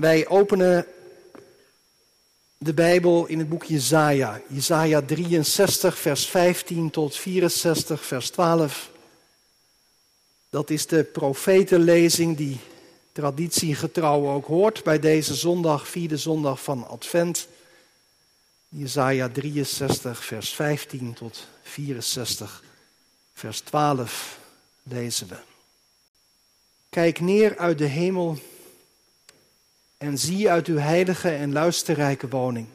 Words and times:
Wij 0.00 0.28
openen 0.28 0.86
de 2.58 2.74
Bijbel 2.74 3.26
in 3.26 3.38
het 3.38 3.48
boek 3.48 3.64
Jezaja. 3.64 4.40
Jezaja 4.48 5.02
63, 5.02 5.98
vers 5.98 6.26
15 6.26 6.90
tot 6.90 7.16
64, 7.16 8.04
vers 8.04 8.30
12. 8.30 8.90
Dat 10.50 10.70
is 10.70 10.86
de 10.86 11.04
profetenlezing 11.04 12.36
die 12.36 12.58
traditiegetrouw 13.12 14.28
ook 14.28 14.46
hoort 14.46 14.82
bij 14.84 14.98
deze 14.98 15.34
zondag, 15.34 15.88
vierde 15.88 16.16
zondag 16.16 16.62
van 16.62 16.88
Advent. 16.88 17.48
Jezaja 18.68 19.28
63, 19.28 20.24
vers 20.24 20.54
15 20.54 21.12
tot 21.14 21.46
64, 21.62 22.62
vers 23.32 23.60
12 23.60 24.38
lezen 24.82 25.28
we. 25.28 25.36
Kijk 26.88 27.20
neer 27.20 27.58
uit 27.58 27.78
de 27.78 27.86
hemel 27.86 28.38
en 30.00 30.18
zie 30.18 30.50
uit 30.50 30.66
uw 30.66 30.76
heilige 30.76 31.30
en 31.30 31.52
luisterrijke 31.52 32.28
woning. 32.28 32.66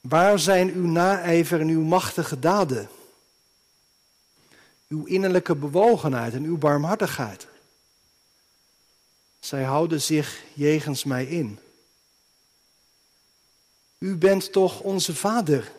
Waar 0.00 0.38
zijn 0.38 0.72
uw 0.72 0.86
naijver 0.86 1.60
en 1.60 1.68
uw 1.68 1.82
machtige 1.82 2.38
daden? 2.38 2.88
Uw 4.88 5.04
innerlijke 5.04 5.54
bewogenheid 5.54 6.34
en 6.34 6.44
uw 6.44 6.58
barmhartigheid. 6.58 7.46
Zij 9.40 9.62
houden 9.62 10.00
zich 10.00 10.42
jegens 10.54 11.04
mij 11.04 11.24
in. 11.26 11.58
U 13.98 14.16
bent 14.16 14.52
toch 14.52 14.80
onze 14.80 15.14
vader? 15.14 15.72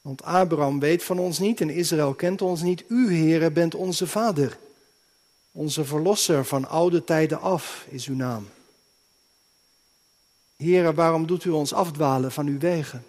Want 0.00 0.22
Abraham 0.22 0.80
weet 0.80 1.04
van 1.04 1.18
ons 1.18 1.38
niet 1.38 1.60
en 1.60 1.70
Israël 1.70 2.14
kent 2.14 2.42
ons 2.42 2.62
niet. 2.62 2.84
U, 2.88 3.16
Heere, 3.16 3.50
bent 3.50 3.74
onze 3.74 4.06
vader. 4.06 4.58
Onze 5.52 5.84
verlosser 5.84 6.44
van 6.44 6.68
oude 6.68 7.04
tijden 7.04 7.40
af 7.40 7.86
is 7.88 8.06
uw 8.06 8.14
naam. 8.14 8.48
Heere, 10.56 10.94
waarom 10.94 11.26
doet 11.26 11.44
u 11.44 11.50
ons 11.50 11.72
afdwalen 11.72 12.32
van 12.32 12.46
uw 12.46 12.58
wegen? 12.58 13.06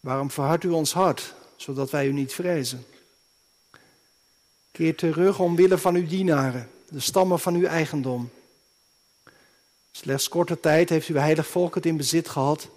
Waarom 0.00 0.30
verhardt 0.30 0.64
u 0.64 0.68
ons 0.68 0.92
hart, 0.92 1.34
zodat 1.56 1.90
wij 1.90 2.06
u 2.06 2.12
niet 2.12 2.32
vrezen? 2.32 2.86
Keer 4.70 4.96
terug 4.96 5.38
omwille 5.38 5.78
van 5.78 5.94
uw 5.94 6.06
dienaren, 6.06 6.70
de 6.88 7.00
stammen 7.00 7.38
van 7.38 7.54
uw 7.54 7.66
eigendom. 7.66 8.30
Slechts 9.90 10.28
korte 10.28 10.60
tijd 10.60 10.88
heeft 10.88 11.08
uw 11.08 11.16
heilig 11.16 11.46
volk 11.46 11.74
het 11.74 11.86
in 11.86 11.96
bezit 11.96 12.28
gehad. 12.28 12.68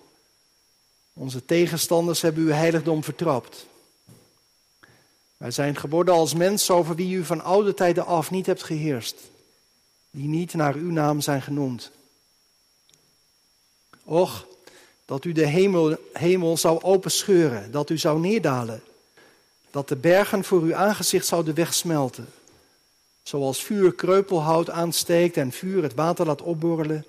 Onze 1.14 1.46
tegenstanders 1.46 2.22
hebben 2.22 2.44
uw 2.44 2.52
heiligdom 2.52 3.04
vertrapt. 3.04 3.66
Wij 5.42 5.52
zijn 5.52 5.76
geworden 5.76 6.14
als 6.14 6.34
mensen 6.34 6.76
over 6.76 6.96
wie 6.96 7.16
u 7.16 7.26
van 7.26 7.44
oude 7.44 7.74
tijden 7.74 8.06
af 8.06 8.32
niet 8.32 8.46
hebt 8.46 8.64
geheerst, 8.64 9.16
die 10.12 10.28
niet 10.28 10.54
naar 10.54 10.76
uw 10.76 10.92
naam 10.92 11.22
zijn 11.22 11.42
genoemd. 11.42 11.92
Och, 14.04 14.48
dat 15.06 15.26
u 15.26 15.32
de 15.32 15.46
hemel, 15.46 15.98
hemel 16.14 16.58
zou 16.58 16.82
openscheuren, 16.82 17.72
dat 17.72 17.90
u 17.90 17.98
zou 17.98 18.20
neerdalen, 18.20 18.84
dat 19.72 19.88
de 19.88 19.96
bergen 19.96 20.44
voor 20.44 20.62
uw 20.62 20.76
aangezicht 20.76 21.26
zouden 21.26 21.56
wegsmelten. 21.56 22.28
Zoals 23.24 23.64
vuur 23.64 23.94
kreupelhout 23.94 24.70
aansteekt 24.70 25.38
en 25.38 25.52
vuur 25.52 25.84
het 25.84 25.94
water 25.94 26.26
laat 26.26 26.42
opborrelen, 26.42 27.06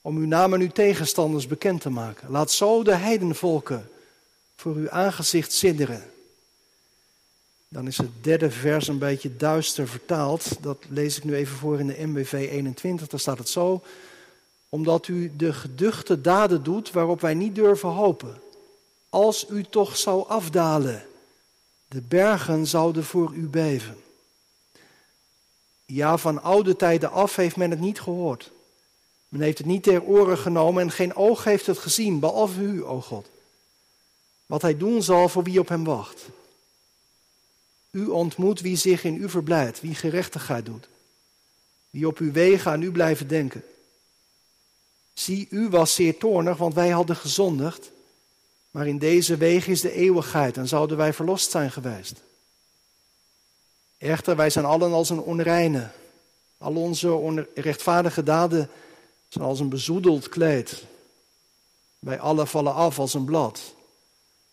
om 0.00 0.16
uw 0.16 0.26
naam 0.26 0.54
en 0.54 0.60
uw 0.60 0.72
tegenstanders 0.72 1.46
bekend 1.46 1.80
te 1.80 1.90
maken. 1.90 2.30
Laat 2.30 2.50
zo 2.50 2.82
de 2.82 2.94
heidenvolken 2.94 3.90
voor 4.56 4.74
uw 4.74 4.90
aangezicht 4.90 5.52
sidderen. 5.52 6.12
Dan 7.74 7.86
is 7.86 7.96
het 7.96 8.10
derde 8.24 8.50
vers 8.50 8.88
een 8.88 8.98
beetje 8.98 9.36
duister 9.36 9.88
vertaald. 9.88 10.62
Dat 10.62 10.78
lees 10.88 11.16
ik 11.16 11.24
nu 11.24 11.34
even 11.34 11.56
voor 11.56 11.80
in 11.80 11.86
de 11.86 12.06
MBV 12.06 12.32
21. 12.32 13.08
Daar 13.08 13.20
staat 13.20 13.38
het 13.38 13.48
zo. 13.48 13.82
Omdat 14.68 15.08
u 15.08 15.32
de 15.36 15.52
geduchte 15.52 16.20
daden 16.20 16.62
doet 16.62 16.90
waarop 16.90 17.20
wij 17.20 17.34
niet 17.34 17.54
durven 17.54 17.88
hopen. 17.88 18.40
Als 19.08 19.46
u 19.48 19.64
toch 19.64 19.96
zou 19.96 20.28
afdalen, 20.28 21.06
de 21.88 22.00
bergen 22.00 22.66
zouden 22.66 23.04
voor 23.04 23.34
u 23.34 23.48
beven. 23.48 23.96
Ja, 25.84 26.16
van 26.16 26.42
oude 26.42 26.76
tijden 26.76 27.10
af 27.10 27.36
heeft 27.36 27.56
men 27.56 27.70
het 27.70 27.80
niet 27.80 28.00
gehoord. 28.00 28.50
Men 29.28 29.40
heeft 29.40 29.58
het 29.58 29.66
niet 29.66 29.82
ter 29.82 30.02
oren 30.02 30.38
genomen 30.38 30.82
en 30.82 30.90
geen 30.90 31.16
oog 31.16 31.44
heeft 31.44 31.66
het 31.66 31.78
gezien, 31.78 32.18
behalve 32.20 32.60
u, 32.60 32.84
o 32.84 33.00
God. 33.00 33.26
Wat 34.46 34.62
hij 34.62 34.76
doen 34.76 35.02
zal 35.02 35.28
voor 35.28 35.42
wie 35.42 35.60
op 35.60 35.68
hem 35.68 35.84
wacht. 35.84 36.22
U 37.94 38.06
ontmoet 38.06 38.60
wie 38.60 38.76
zich 38.76 39.04
in 39.04 39.14
u 39.14 39.28
verblijdt, 39.28 39.80
wie 39.80 39.94
gerechtigheid 39.94 40.66
doet, 40.66 40.88
wie 41.90 42.06
op 42.06 42.18
uw 42.18 42.32
wegen 42.32 42.70
aan 42.70 42.82
u 42.82 42.92
blijven 42.92 43.28
denken. 43.28 43.64
Zie, 45.12 45.46
u 45.50 45.68
was 45.68 45.94
zeer 45.94 46.18
toornig, 46.18 46.56
want 46.56 46.74
wij 46.74 46.90
hadden 46.90 47.16
gezondigd, 47.16 47.90
maar 48.70 48.86
in 48.86 48.98
deze 48.98 49.36
wegen 49.36 49.72
is 49.72 49.80
de 49.80 49.92
eeuwigheid 49.92 50.56
en 50.56 50.68
zouden 50.68 50.96
wij 50.96 51.12
verlost 51.12 51.50
zijn 51.50 51.70
geweest. 51.70 52.22
Echter, 53.98 54.36
wij 54.36 54.50
zijn 54.50 54.64
allen 54.64 54.92
als 54.92 55.10
een 55.10 55.20
onreine. 55.20 55.90
Al 56.58 56.76
onze 56.76 57.12
onrechtvaardige 57.12 58.22
daden 58.22 58.70
zijn 59.28 59.44
als 59.44 59.60
een 59.60 59.68
bezoedeld 59.68 60.28
kleed. 60.28 60.84
Wij 61.98 62.20
allen 62.20 62.46
vallen 62.46 62.74
af 62.74 62.98
als 62.98 63.14
een 63.14 63.24
blad. 63.24 63.74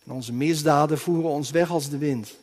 En 0.05 0.11
onze 0.11 0.33
misdaden 0.33 0.99
voeren 0.99 1.29
ons 1.29 1.51
weg 1.51 1.69
als 1.69 1.89
de 1.89 1.97
wind. 1.97 2.39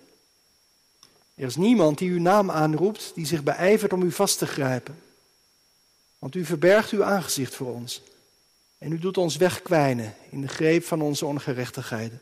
Er 1.39 1.47
is 1.47 1.57
niemand 1.57 1.99
die 1.99 2.11
uw 2.11 2.21
naam 2.21 2.51
aanroept, 2.51 3.13
die 3.15 3.27
zich 3.27 3.43
beijvert 3.43 3.93
om 3.93 4.03
u 4.03 4.13
vast 4.13 4.39
te 4.39 4.47
grijpen. 4.47 4.99
Want 6.19 6.35
u 6.35 6.45
verbergt 6.45 6.91
uw 6.91 7.05
aangezicht 7.05 7.55
voor 7.55 7.75
ons. 7.75 8.03
En 8.79 8.93
u 8.93 8.99
doet 8.99 9.19
ons 9.19 9.37
wegkwijnen 9.37 10.15
in 10.31 10.41
de 10.41 10.49
greep 10.49 10.85
van 10.85 11.03
onze 11.03 11.27
ongerechtigheden. 11.27 12.21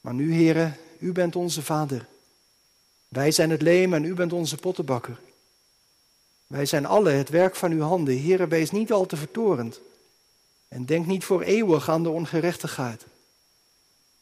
Maar 0.00 0.14
nu, 0.14 0.34
heren, 0.34 0.76
u 0.98 1.12
bent 1.12 1.36
onze 1.36 1.62
vader. 1.62 2.06
Wij 3.08 3.30
zijn 3.30 3.50
het 3.50 3.62
leem 3.62 3.94
en 3.94 4.04
u 4.04 4.14
bent 4.14 4.32
onze 4.32 4.56
pottenbakker. 4.56 5.20
Wij 6.46 6.66
zijn 6.66 6.86
alle 6.86 7.10
het 7.10 7.28
werk 7.28 7.56
van 7.56 7.72
uw 7.72 7.82
handen. 7.82 8.16
Heren, 8.16 8.48
wees 8.48 8.70
niet 8.70 8.92
al 8.92 9.06
te 9.06 9.16
vertorend. 9.16 9.80
En 10.68 10.86
denk 10.86 11.06
niet 11.06 11.24
voor 11.24 11.42
eeuwig 11.42 11.88
aan 11.88 12.02
de 12.02 12.10
ongerechtigheid. 12.10 13.06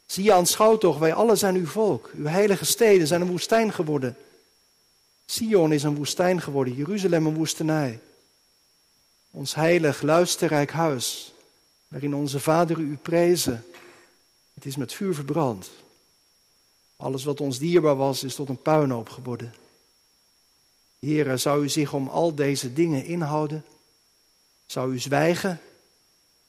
Zie 0.07 0.25
je 0.25 0.33
aanschouw 0.33 0.79
toch, 0.79 0.99
wij 0.99 1.15
alle 1.15 1.37
zijn 1.37 1.55
uw 1.55 1.67
volk. 1.67 2.11
Uw 2.15 2.27
heilige 2.27 2.65
steden 2.65 3.07
zijn 3.07 3.21
een 3.21 3.31
woestijn 3.31 3.73
geworden. 3.73 4.17
Sion 5.27 5.73
is 5.73 5.83
een 5.83 5.97
woestijn 5.97 6.41
geworden, 6.41 6.75
Jeruzalem 6.75 7.27
een 7.27 7.35
woestenij. 7.35 8.01
Ons 9.31 9.55
heilig, 9.55 10.03
luisterrijk 10.03 10.71
huis, 10.71 11.33
waarin 11.89 12.15
onze 12.15 12.41
vaderen 12.41 12.91
u 12.91 12.97
prezen. 12.97 13.65
Het 14.55 14.65
is 14.65 14.77
met 14.77 14.93
vuur 14.93 15.15
verbrand. 15.15 15.71
Alles 16.97 17.25
wat 17.25 17.41
ons 17.41 17.59
dierbaar 17.59 17.97
was, 17.97 18.25
is 18.25 18.35
tot 18.35 18.49
een 18.49 18.63
puinhoop 18.63 19.09
geworden. 19.09 19.55
Heere, 20.99 21.37
zou 21.37 21.65
u 21.65 21.69
zich 21.69 21.93
om 21.93 22.09
al 22.09 22.35
deze 22.35 22.73
dingen 22.73 23.05
inhouden? 23.05 23.65
Zou 24.67 24.93
u 24.93 24.99
zwijgen 24.99 25.61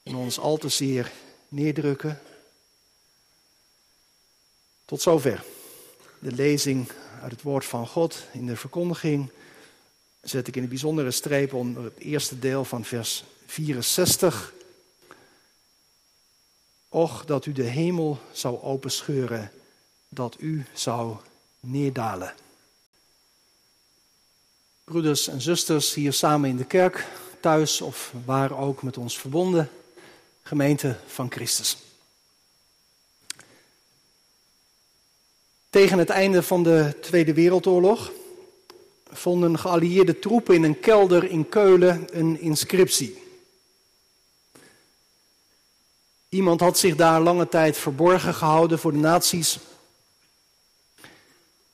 en 0.04 0.16
ons 0.16 0.40
al 0.40 0.58
te 0.58 0.70
zeer 0.70 1.12
neerdrukken? 1.48 2.22
Tot 4.86 5.02
zover 5.02 5.44
de 6.20 6.32
lezing 6.32 6.92
uit 7.22 7.32
het 7.32 7.42
woord 7.42 7.66
van 7.66 7.88
God. 7.88 8.24
In 8.32 8.46
de 8.46 8.56
verkondiging 8.56 9.32
zet 10.22 10.48
ik 10.48 10.56
in 10.56 10.64
een 10.64 10.70
bijzondere 10.70 11.12
streep 11.12 11.54
onder 11.54 11.84
het 11.84 11.98
eerste 11.98 12.40
deel 12.40 12.66
van 12.66 12.86
vers 12.86 13.24
64. 13.46 14.54
Och, 16.90 17.26
dat 17.26 17.46
u 17.46 17.52
de 17.52 17.64
hemel 17.64 18.20
zou 18.32 18.62
openscheuren, 18.62 19.52
dat 20.10 20.36
u 20.40 20.66
zou 20.74 21.16
neerdalen. 21.60 22.34
Broeders 24.84 25.28
en 25.28 25.42
zusters 25.42 25.94
hier 25.94 26.14
samen 26.14 26.50
in 26.50 26.58
de 26.58 26.66
kerk, 26.66 27.08
thuis 27.40 27.82
of 27.82 28.14
waar 28.26 28.58
ook 28.58 28.84
met 28.84 28.98
ons 28.98 29.20
verbonden, 29.20 29.70
gemeente 30.44 30.98
van 31.08 31.32
Christus. 31.32 31.85
Tegen 35.76 35.98
het 35.98 36.10
einde 36.10 36.44
van 36.44 36.64
de 36.64 36.96
Tweede 37.02 37.34
Wereldoorlog 37.34 38.12
vonden 39.12 39.60
geallieerde 39.60 40.20
troepen 40.20 40.56
in 40.56 40.64
een 40.64 40.80
kelder 40.80 41.24
in 41.24 41.50
Keulen 41.50 42.08
een 42.12 42.40
inscriptie. 42.40 43.24
Iemand 46.30 46.60
had 46.60 46.78
zich 46.78 46.96
daar 46.96 47.22
lange 47.22 47.50
tijd 47.50 47.78
verborgen 47.78 48.34
gehouden 48.34 48.80
voor 48.80 48.92
de 48.92 48.98
nazi's. 48.98 49.60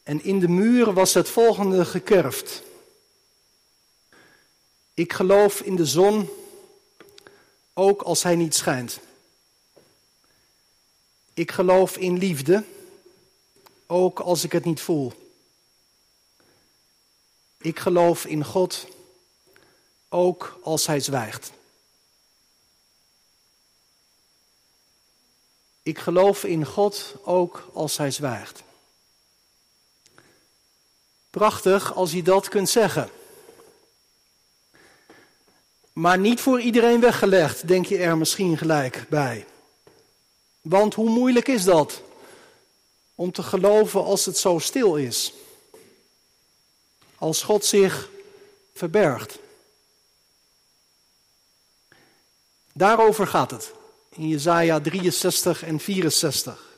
En 0.04 0.24
in 0.24 0.40
de 0.40 0.50
muur 0.50 0.94
was 0.94 1.14
het 1.14 1.30
volgende 1.30 1.86
gekerfd. 1.86 2.64
Ik 4.94 5.14
geloof 5.14 5.60
in 5.60 5.76
de 5.76 5.86
zon, 5.86 6.30
ook 7.74 8.02
als 8.02 8.24
hij 8.24 8.36
niet 8.36 8.56
schijnt. 8.56 9.00
Ik 11.34 11.52
geloof 11.52 11.98
in 11.98 12.18
liefde 12.18 12.64
ook 13.92 14.20
als 14.20 14.44
ik 14.44 14.52
het 14.52 14.66
niet 14.66 14.82
voel. 14.82 15.14
Ik 17.58 17.80
geloof 17.80 18.26
in 18.26 18.46
God, 18.46 18.88
ook 20.10 20.60
als 20.64 20.88
hij 20.88 21.00
zwijgt. 21.00 21.52
Ik 25.84 26.00
geloof 26.00 26.44
in 26.44 26.66
God 26.66 27.16
ook 27.24 27.70
als 27.74 27.98
hij 27.98 28.12
zwijgt. 28.12 28.64
Prachtig 31.30 31.94
als 31.94 32.12
je 32.12 32.24
dat 32.24 32.50
kunt 32.50 32.70
zeggen. 32.70 33.10
Maar 35.94 36.20
niet 36.20 36.42
voor 36.42 36.62
iedereen 36.62 37.00
weggelegd, 37.00 37.68
denk 37.68 37.86
je 37.86 37.98
er 37.98 38.18
misschien 38.18 38.58
gelijk 38.58 39.06
bij. 39.10 39.46
Want 40.62 40.94
hoe 40.94 41.10
moeilijk 41.10 41.48
is 41.48 41.64
dat 41.64 42.02
om 43.22 43.32
te 43.32 43.44
geloven 43.44 44.04
als 44.04 44.26
het 44.26 44.38
zo 44.38 44.60
stil 44.60 44.96
is? 44.96 45.34
Als 47.16 47.44
God 47.44 47.66
zich 47.66 48.10
verbergt. 48.74 49.38
Daarover 52.74 53.28
gaat 53.28 53.52
het 53.52 53.72
in 54.10 54.28
Jesaja 54.28 54.80
63 54.80 55.64
en 55.64 55.80
64. 55.80 56.70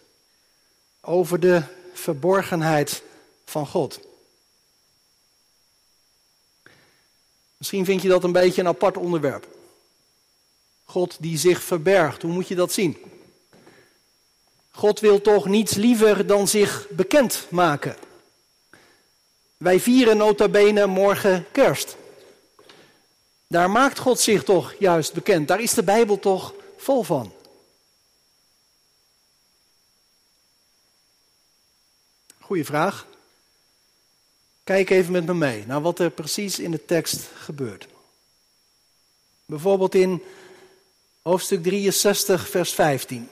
Over 1.02 1.40
de 1.40 1.64
verborgenheid 1.94 3.04
van 3.46 3.68
God. 3.68 4.00
Misschien 7.58 7.86
vind 7.86 8.02
je 8.02 8.08
dat 8.08 8.24
een 8.24 8.32
beetje 8.32 8.62
een 8.62 8.68
apart 8.68 8.98
onderwerp. 8.98 9.48
God 10.84 11.18
die 11.20 11.38
zich 11.38 11.64
verbergt, 11.64 12.22
hoe 12.22 12.32
moet 12.32 12.48
je 12.48 12.56
dat 12.56 12.72
zien? 12.72 13.13
God 14.76 15.00
wil 15.00 15.22
toch 15.22 15.46
niets 15.46 15.74
liever 15.74 16.28
dan 16.28 16.48
zich 16.48 16.88
bekend 16.90 17.48
maken. 17.50 17.96
Wij 19.58 19.80
vieren 19.80 20.18
nota 20.18 20.50
bene 20.50 20.86
morgen 20.86 21.46
kerst. 21.52 21.96
Daar 23.48 23.70
maakt 23.70 24.00
God 24.00 24.20
zich 24.20 24.44
toch 24.44 24.74
juist 24.80 25.14
bekend. 25.14 25.48
Daar 25.48 25.62
is 25.62 25.74
de 25.74 25.84
Bijbel 25.84 26.20
toch 26.20 26.54
vol 26.78 27.04
van. 27.04 27.34
Goeie 32.40 32.66
vraag. 32.66 33.08
Kijk 34.64 34.90
even 34.90 35.12
met 35.12 35.26
me 35.26 35.34
mee 35.34 35.66
naar 35.66 35.82
wat 35.82 36.00
er 36.00 36.10
precies 36.10 36.60
in 36.60 36.72
de 36.72 36.86
tekst 36.86 37.30
gebeurt. 37.36 37.88
Bijvoorbeeld 39.46 39.96
in 39.96 40.24
hoofdstuk 41.22 41.64
63, 41.64 42.50
vers 42.50 42.74
15. 42.74 43.30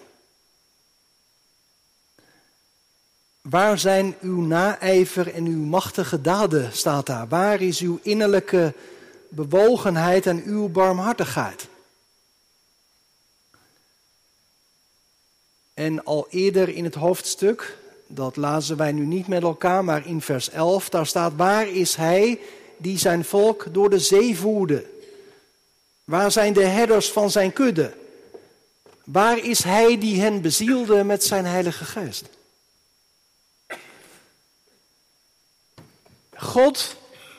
Waar 3.42 3.80
zijn 3.80 4.16
uw 4.22 4.42
naijver 4.42 5.34
en 5.34 5.46
uw 5.46 5.64
machtige 5.64 6.22
daden, 6.22 6.74
staat 6.74 7.06
daar. 7.06 7.28
Waar 7.28 7.62
is 7.62 7.80
uw 7.80 8.00
innerlijke 8.02 8.74
bewogenheid 9.30 10.26
en 10.26 10.44
uw 10.46 10.70
barmhartigheid? 10.70 11.68
En 15.74 16.04
al 16.04 16.28
eerder 16.30 16.70
in 16.70 16.84
het 16.84 16.96
hoofdstuk, 16.96 17.78
dat 18.08 18.36
lazen 18.36 18.78
wij 18.78 18.92
nu 18.92 19.06
niet 19.06 19.28
met 19.28 19.44
elkaar, 19.44 19.84
maar 19.84 20.08
in 20.08 20.22
vers 20.22 20.50
11, 20.50 20.90
daar 20.90 21.08
staat: 21.08 21.34
Waar 21.36 21.70
is 21.70 21.96
hij 21.96 22.40
die 22.78 22.98
zijn 22.98 23.26
volk 23.26 23.66
door 23.72 23.90
de 23.90 24.00
zee 24.00 24.38
voerde? 24.38 24.86
Waar 26.04 26.32
zijn 26.32 26.54
de 26.54 26.66
herders 26.66 27.12
van 27.12 27.32
zijn 27.32 27.54
kudde? 27.54 27.94
Waar 29.04 29.38
is 29.38 29.64
hij 29.64 29.98
die 29.98 30.22
hen 30.22 30.42
bezielde 30.42 31.04
met 31.04 31.24
zijn 31.24 31.46
Heilige 31.46 31.86
Geest? 31.86 32.26
God, 36.42 36.96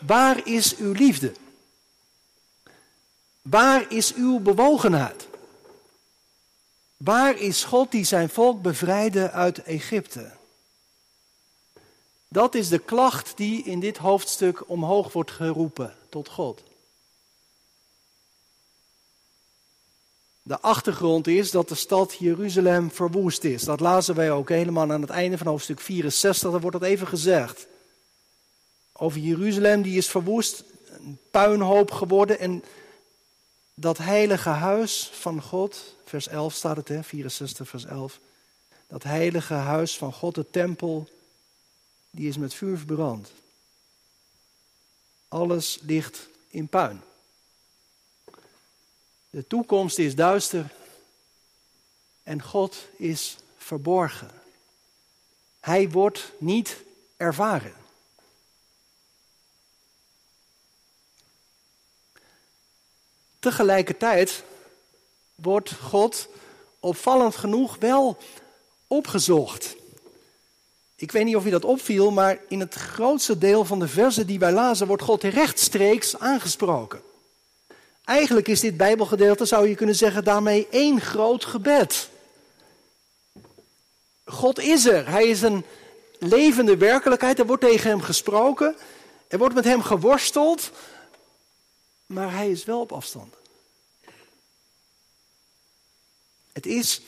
waar 0.06 0.46
is 0.46 0.76
uw 0.76 0.92
liefde? 0.92 1.32
Waar 3.42 3.92
is 3.92 4.14
uw 4.14 4.38
bewogenheid? 4.38 5.28
Waar 6.96 7.38
is 7.38 7.64
God 7.64 7.90
die 7.90 8.04
zijn 8.04 8.28
volk 8.28 8.62
bevrijdde 8.62 9.30
uit 9.30 9.62
Egypte? 9.62 10.30
Dat 12.28 12.54
is 12.54 12.68
de 12.68 12.78
klacht 12.78 13.36
die 13.36 13.62
in 13.64 13.80
dit 13.80 13.96
hoofdstuk 13.96 14.68
omhoog 14.68 15.12
wordt 15.12 15.30
geroepen 15.30 15.96
tot 16.08 16.28
God. 16.28 16.62
De 20.42 20.60
achtergrond 20.60 21.26
is 21.26 21.50
dat 21.50 21.68
de 21.68 21.74
stad 21.74 22.16
Jeruzalem 22.18 22.90
verwoest 22.90 23.44
is. 23.44 23.62
Dat 23.62 23.80
lazen 23.80 24.14
wij 24.14 24.30
ook 24.30 24.48
helemaal 24.48 24.92
aan 24.92 25.00
het 25.00 25.10
einde 25.10 25.38
van 25.38 25.46
hoofdstuk 25.46 25.80
64. 25.80 26.50
Daar 26.50 26.60
wordt 26.60 26.80
dat 26.80 26.88
even 26.88 27.06
gezegd. 27.06 27.70
Over 29.02 29.20
Jeruzalem, 29.20 29.82
die 29.82 29.96
is 29.96 30.08
verwoest, 30.08 30.64
een 30.86 31.18
puinhoop 31.30 31.90
geworden. 31.90 32.38
En 32.38 32.64
dat 33.74 33.98
heilige 33.98 34.48
huis 34.48 35.10
van 35.12 35.42
God, 35.42 35.96
vers 36.04 36.28
11 36.28 36.54
staat 36.54 36.76
het, 36.76 36.88
hè, 36.88 37.02
64 37.02 37.68
vers 37.68 37.84
11. 37.84 38.18
Dat 38.86 39.02
heilige 39.02 39.54
huis 39.54 39.96
van 39.96 40.12
God, 40.12 40.34
de 40.34 40.50
tempel, 40.50 41.08
die 42.10 42.28
is 42.28 42.36
met 42.36 42.54
vuur 42.54 42.76
verbrand. 42.76 43.32
Alles 45.28 45.78
ligt 45.82 46.28
in 46.48 46.68
puin. 46.68 47.00
De 49.30 49.46
toekomst 49.46 49.98
is 49.98 50.14
duister 50.14 50.70
en 52.22 52.42
God 52.42 52.76
is 52.96 53.36
verborgen. 53.56 54.30
Hij 55.60 55.90
wordt 55.90 56.32
niet 56.38 56.76
ervaren. 57.16 57.80
Tegelijkertijd 63.42 64.42
wordt 65.34 65.72
God 65.72 66.28
opvallend 66.80 67.36
genoeg 67.36 67.76
wel 67.80 68.16
opgezocht. 68.86 69.76
Ik 70.96 71.12
weet 71.12 71.24
niet 71.24 71.36
of 71.36 71.44
je 71.44 71.50
dat 71.50 71.64
opviel, 71.64 72.10
maar 72.10 72.38
in 72.48 72.60
het 72.60 72.74
grootste 72.74 73.38
deel 73.38 73.64
van 73.64 73.78
de 73.78 73.88
versen 73.88 74.26
die 74.26 74.38
wij 74.38 74.52
lazen 74.52 74.86
wordt 74.86 75.02
God 75.02 75.22
rechtstreeks 75.22 76.18
aangesproken. 76.18 77.02
Eigenlijk 78.04 78.48
is 78.48 78.60
dit 78.60 78.76
Bijbelgedeelte, 78.76 79.44
zou 79.44 79.68
je 79.68 79.74
kunnen 79.74 79.94
zeggen, 79.94 80.24
daarmee 80.24 80.66
één 80.70 81.00
groot 81.00 81.44
gebed. 81.44 82.08
God 84.24 84.58
is 84.58 84.86
er. 84.86 85.08
Hij 85.08 85.26
is 85.26 85.42
een 85.42 85.64
levende 86.18 86.76
werkelijkheid. 86.76 87.38
Er 87.38 87.46
wordt 87.46 87.62
tegen 87.62 87.90
hem 87.90 88.00
gesproken. 88.00 88.76
Er 89.28 89.38
wordt 89.38 89.54
met 89.54 89.64
hem 89.64 89.82
geworsteld. 89.82 90.70
Maar 92.12 92.32
hij 92.32 92.50
is 92.50 92.64
wel 92.64 92.80
op 92.80 92.92
afstand. 92.92 93.34
Het 96.52 96.66
is 96.66 97.00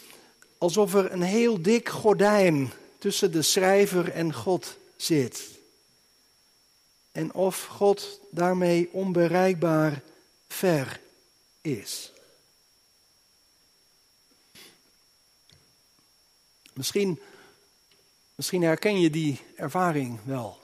alsof 0.58 0.94
er 0.94 1.12
een 1.12 1.22
heel 1.22 1.62
dik 1.62 1.88
gordijn 1.88 2.72
tussen 2.98 3.32
de 3.32 3.42
schrijver 3.42 4.10
en 4.10 4.34
God 4.34 4.76
zit. 4.96 5.48
En 7.12 7.32
of 7.32 7.64
God 7.64 8.20
daarmee 8.30 8.88
onbereikbaar 8.92 10.02
ver 10.48 11.00
is. 11.60 12.12
Misschien, 16.72 17.20
misschien 18.34 18.62
herken 18.62 19.00
je 19.00 19.10
die 19.10 19.40
ervaring 19.56 20.18
wel. 20.24 20.63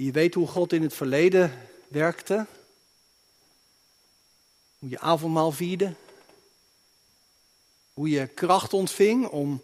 Je 0.00 0.12
weet 0.12 0.34
hoe 0.34 0.46
God 0.46 0.72
in 0.72 0.82
het 0.82 0.94
verleden 0.94 1.68
werkte. 1.88 2.46
Hoe 4.78 4.88
je 4.88 4.98
avondmaal 4.98 5.52
vierde. 5.52 5.94
Hoe 7.94 8.08
je 8.08 8.26
kracht 8.26 8.72
ontving 8.72 9.28
om 9.28 9.62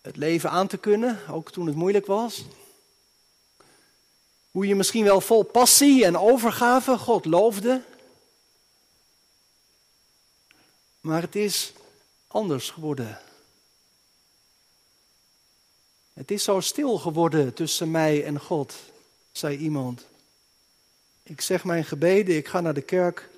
het 0.00 0.16
leven 0.16 0.50
aan 0.50 0.66
te 0.66 0.76
kunnen, 0.76 1.28
ook 1.28 1.50
toen 1.50 1.66
het 1.66 1.76
moeilijk 1.76 2.06
was. 2.06 2.44
Hoe 4.50 4.66
je 4.66 4.74
misschien 4.74 5.04
wel 5.04 5.20
vol 5.20 5.42
passie 5.42 6.04
en 6.04 6.18
overgave 6.18 6.98
God 6.98 7.24
loofde. 7.24 7.82
Maar 11.00 11.22
het 11.22 11.36
is 11.36 11.72
anders 12.26 12.70
geworden. 12.70 13.20
Het 16.12 16.30
is 16.30 16.44
zo 16.44 16.60
stil 16.60 16.98
geworden 16.98 17.54
tussen 17.54 17.90
mij 17.90 18.24
en 18.24 18.40
God, 18.40 18.74
zei 19.36 19.56
iemand. 19.56 20.06
Ik 21.22 21.40
zeg 21.40 21.64
mijn 21.64 21.84
gebeden, 21.84 22.36
ik 22.36 22.48
ga 22.48 22.60
naar 22.60 22.74
de 22.74 22.82
kerk 22.82 23.28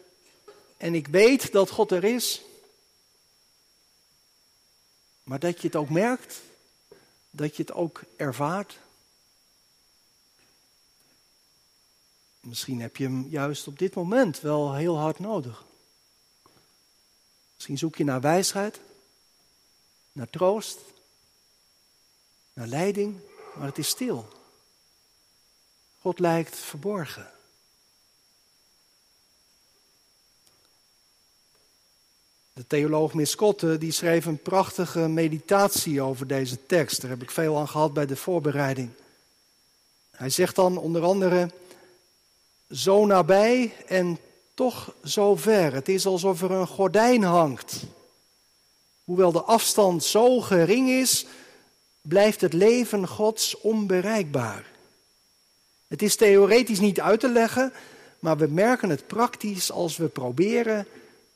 en 0.77 0.95
ik 0.95 1.07
weet 1.07 1.53
dat 1.53 1.71
God 1.71 1.93
er 1.93 2.05
is. 2.05 2.43
Maar 5.23 5.39
dat 5.39 5.61
je 5.61 5.67
het 5.67 5.77
ook 5.77 5.91
merkt, 5.91 6.41
dat 7.31 7.57
je 7.57 7.63
het 7.63 7.73
ook 7.73 8.01
ervaart. 8.17 8.79
Misschien 12.41 12.81
heb 12.81 12.97
je 12.97 13.05
hem 13.05 13.27
juist 13.29 13.67
op 13.67 13.79
dit 13.79 13.95
moment 13.95 14.41
wel 14.41 14.75
heel 14.75 14.99
hard 14.99 15.19
nodig. 15.19 15.65
Misschien 17.55 17.79
zoek 17.79 17.97
je 17.97 18.05
naar 18.05 18.21
wijsheid, 18.21 18.81
naar 20.13 20.31
troost, 20.31 20.79
naar 22.53 22.67
leiding, 22.67 23.21
maar 23.55 23.67
het 23.67 23.79
is 23.79 23.89
stil. 23.89 24.38
God 26.01 26.19
lijkt 26.19 26.57
verborgen. 26.57 27.31
De 32.53 32.67
theoloog 32.67 33.15
Miskotte 33.15 33.79
die 33.79 33.93
schreef 33.93 34.25
een 34.25 34.43
prachtige 34.43 34.99
meditatie 34.99 36.01
over 36.03 36.27
deze 36.27 36.67
tekst. 36.67 37.01
Daar 37.01 37.11
heb 37.11 37.23
ik 37.23 37.31
veel 37.31 37.59
aan 37.59 37.69
gehad 37.69 37.93
bij 37.93 38.07
de 38.07 38.17
voorbereiding. 38.17 38.91
Hij 40.11 40.31
zegt 40.31 40.55
dan 40.55 40.77
onder 40.77 41.03
andere: 41.03 41.51
Zo 42.71 43.07
nabij 43.07 43.75
en 43.87 44.19
toch 44.55 44.95
zo 45.05 45.37
ver. 45.37 45.73
Het 45.73 45.89
is 45.89 46.07
alsof 46.07 46.43
er 46.43 46.51
een 46.51 46.67
gordijn 46.67 47.23
hangt. 47.23 47.83
Hoewel 49.05 49.33
de 49.33 49.43
afstand 49.43 50.05
zo 50.05 50.41
gering 50.41 50.89
is, 50.89 51.27
blijft 52.01 52.41
het 52.41 52.53
leven 52.53 53.09
Gods 53.09 53.61
onbereikbaar. 53.61 54.78
Het 55.89 56.03
is 56.03 56.17
theoretisch 56.17 56.81
niet 56.81 57.01
uit 57.01 57.21
te 57.21 57.29
leggen, 57.29 57.73
maar 58.19 58.37
we 58.37 58.47
merken 58.47 58.91
het 58.91 59.07
praktisch 59.07 59.71
als 59.71 59.97
we 59.97 60.09
proberen 60.09 60.87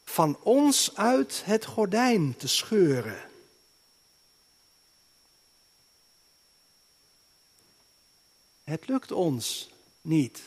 van 0.05 0.39
ons 0.43 0.97
uit 0.97 1.43
het 1.45 1.65
gordijn 1.65 2.37
te 2.37 2.49
scheuren. 2.49 3.31
Het 8.65 8.89
lukt 8.89 9.13
ons 9.13 9.71
niet. 10.01 10.41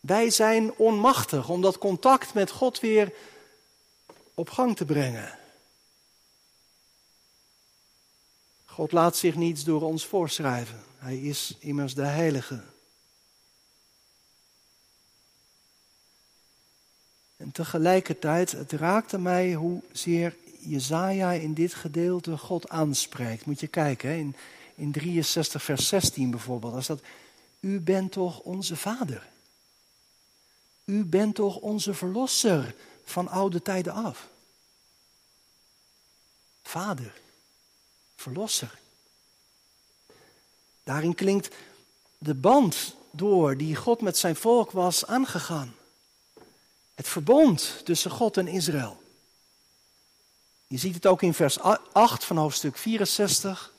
Wij 0.00 0.30
zijn 0.30 0.74
onmachtig 0.74 1.48
om 1.48 1.62
dat 1.62 1.78
contact 1.78 2.34
met 2.34 2.50
God 2.50 2.80
weer 2.80 3.12
op 4.34 4.50
gang 4.50 4.76
te 4.76 4.84
brengen. 4.84 5.38
God 8.76 8.92
laat 8.92 9.16
zich 9.16 9.34
niets 9.34 9.64
door 9.64 9.82
ons 9.82 10.06
voorschrijven. 10.06 10.82
Hij 10.98 11.18
is 11.18 11.56
immers 11.58 11.94
de 11.94 12.04
Heilige. 12.04 12.62
En 17.36 17.52
tegelijkertijd, 17.52 18.52
het 18.52 18.72
raakte 18.72 19.18
mij 19.18 19.52
hoezeer 19.52 20.36
Jezaja 20.58 21.32
in 21.32 21.54
dit 21.54 21.74
gedeelte 21.74 22.38
God 22.38 22.68
aanspreekt. 22.68 23.46
Moet 23.46 23.60
je 23.60 23.66
kijken, 23.66 24.16
in, 24.16 24.36
in 24.74 24.92
63 24.92 25.62
vers 25.62 25.88
16 25.88 26.30
bijvoorbeeld. 26.30 26.74
Als 26.74 26.86
dat, 26.86 27.00
u 27.60 27.80
bent 27.80 28.12
toch 28.12 28.40
onze 28.40 28.76
vader. 28.76 29.28
U 30.84 31.04
bent 31.04 31.34
toch 31.34 31.56
onze 31.56 31.94
verlosser 31.94 32.74
van 33.04 33.28
oude 33.28 33.62
tijden 33.62 33.92
af. 33.92 34.28
Vader, 36.62 37.24
verlosser. 38.16 38.78
Daarin 40.84 41.14
klinkt 41.14 41.54
de 42.18 42.34
band 42.34 42.94
door 43.10 43.56
die 43.56 43.76
God 43.76 44.00
met 44.00 44.16
zijn 44.16 44.36
volk 44.36 44.70
was 44.70 45.06
aangegaan. 45.06 45.74
Het 46.94 47.08
verbond 47.08 47.80
tussen 47.84 48.10
God 48.10 48.36
en 48.36 48.48
Israël. 48.48 49.02
Je 50.66 50.78
ziet 50.78 50.94
het 50.94 51.06
ook 51.06 51.22
in 51.22 51.34
vers 51.34 51.58
8 51.92 52.24
van 52.24 52.36
hoofdstuk 52.36 52.76
64. 52.76 53.72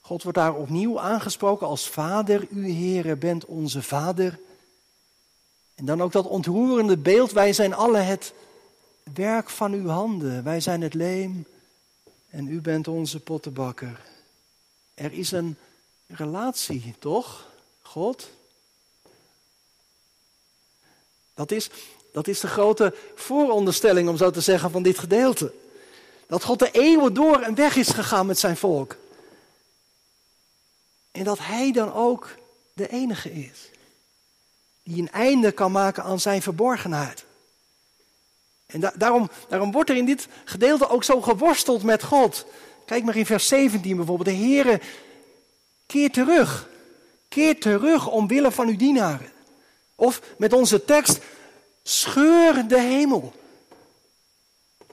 God 0.00 0.22
wordt 0.22 0.38
daar 0.38 0.54
opnieuw 0.54 1.00
aangesproken 1.00 1.66
als 1.66 1.88
Vader. 1.88 2.46
U, 2.50 2.72
Heere, 2.72 3.16
bent 3.16 3.44
onze 3.44 3.82
Vader. 3.82 4.38
En 5.74 5.84
dan 5.84 6.02
ook 6.02 6.12
dat 6.12 6.26
ontroerende 6.26 6.96
beeld. 6.96 7.32
Wij 7.32 7.52
zijn 7.52 7.74
alle 7.74 7.98
het 7.98 8.32
werk 9.14 9.50
van 9.50 9.72
uw 9.72 9.88
handen. 9.88 10.44
Wij 10.44 10.60
zijn 10.60 10.80
het 10.80 10.94
leem 10.94 11.46
en 12.32 12.48
u 12.48 12.60
bent 12.60 12.88
onze 12.88 13.20
pottenbakker. 13.20 14.00
Er 14.94 15.12
is 15.12 15.32
een 15.32 15.56
relatie, 16.06 16.94
toch? 16.98 17.46
God? 17.82 18.28
Dat 21.34 21.50
is, 21.50 21.70
dat 22.12 22.28
is 22.28 22.40
de 22.40 22.46
grote 22.46 22.94
vooronderstelling, 23.14 24.08
om 24.08 24.16
zo 24.16 24.30
te 24.30 24.40
zeggen, 24.40 24.70
van 24.70 24.82
dit 24.82 24.98
gedeelte. 24.98 25.52
Dat 26.26 26.44
God 26.44 26.58
de 26.58 26.70
eeuwen 26.70 27.14
door 27.14 27.40
en 27.40 27.54
weg 27.54 27.76
is 27.76 27.88
gegaan 27.88 28.26
met 28.26 28.38
zijn 28.38 28.56
volk. 28.56 28.96
En 31.10 31.24
dat 31.24 31.38
Hij 31.38 31.72
dan 31.72 31.92
ook 31.92 32.28
de 32.72 32.88
enige 32.88 33.32
is. 33.32 33.68
Die 34.82 35.02
een 35.02 35.10
einde 35.10 35.52
kan 35.52 35.72
maken 35.72 36.02
aan 36.02 36.20
zijn 36.20 36.42
verborgenheid. 36.42 37.24
En 38.66 38.92
daarom, 38.94 39.30
daarom 39.48 39.72
wordt 39.72 39.90
er 39.90 39.96
in 39.96 40.04
dit 40.04 40.28
gedeelte 40.44 40.88
ook 40.88 41.04
zo 41.04 41.20
geworsteld 41.20 41.82
met 41.82 42.02
God. 42.02 42.46
Kijk 42.84 43.04
maar 43.04 43.16
in 43.16 43.26
vers 43.26 43.48
17 43.48 43.96
bijvoorbeeld. 43.96 44.28
De 44.28 44.44
Heere 44.44 44.80
keer 45.86 46.10
terug. 46.10 46.68
Keer 47.28 47.60
terug 47.60 48.08
omwille 48.08 48.52
van 48.52 48.68
uw 48.68 48.76
dienaren. 48.76 49.32
Of 49.94 50.20
met 50.38 50.52
onze 50.52 50.84
tekst, 50.84 51.20
scheur 51.82 52.68
de 52.68 52.80
hemel. 52.80 53.32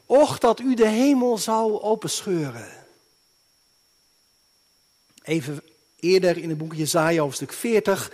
Och 0.05 0.37
dat 0.37 0.59
u 0.59 0.73
de 0.73 0.87
hemel 0.87 1.37
zou 1.37 1.81
openscheuren. 1.81 2.67
Even 5.23 5.61
eerder 5.99 6.37
in 6.37 6.49
het 6.49 6.57
boek 6.57 6.73
Jezaja 6.73 7.21
hoofdstuk 7.21 7.53
40 7.53 8.11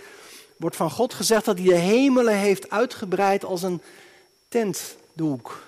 wordt 0.56 0.76
van 0.76 0.90
God 0.90 1.14
gezegd 1.14 1.44
dat 1.44 1.58
hij 1.58 1.66
de 1.66 1.74
hemelen 1.74 2.36
heeft 2.36 2.70
uitgebreid 2.70 3.44
als 3.44 3.62
een 3.62 3.82
tentdoek. 5.16 5.62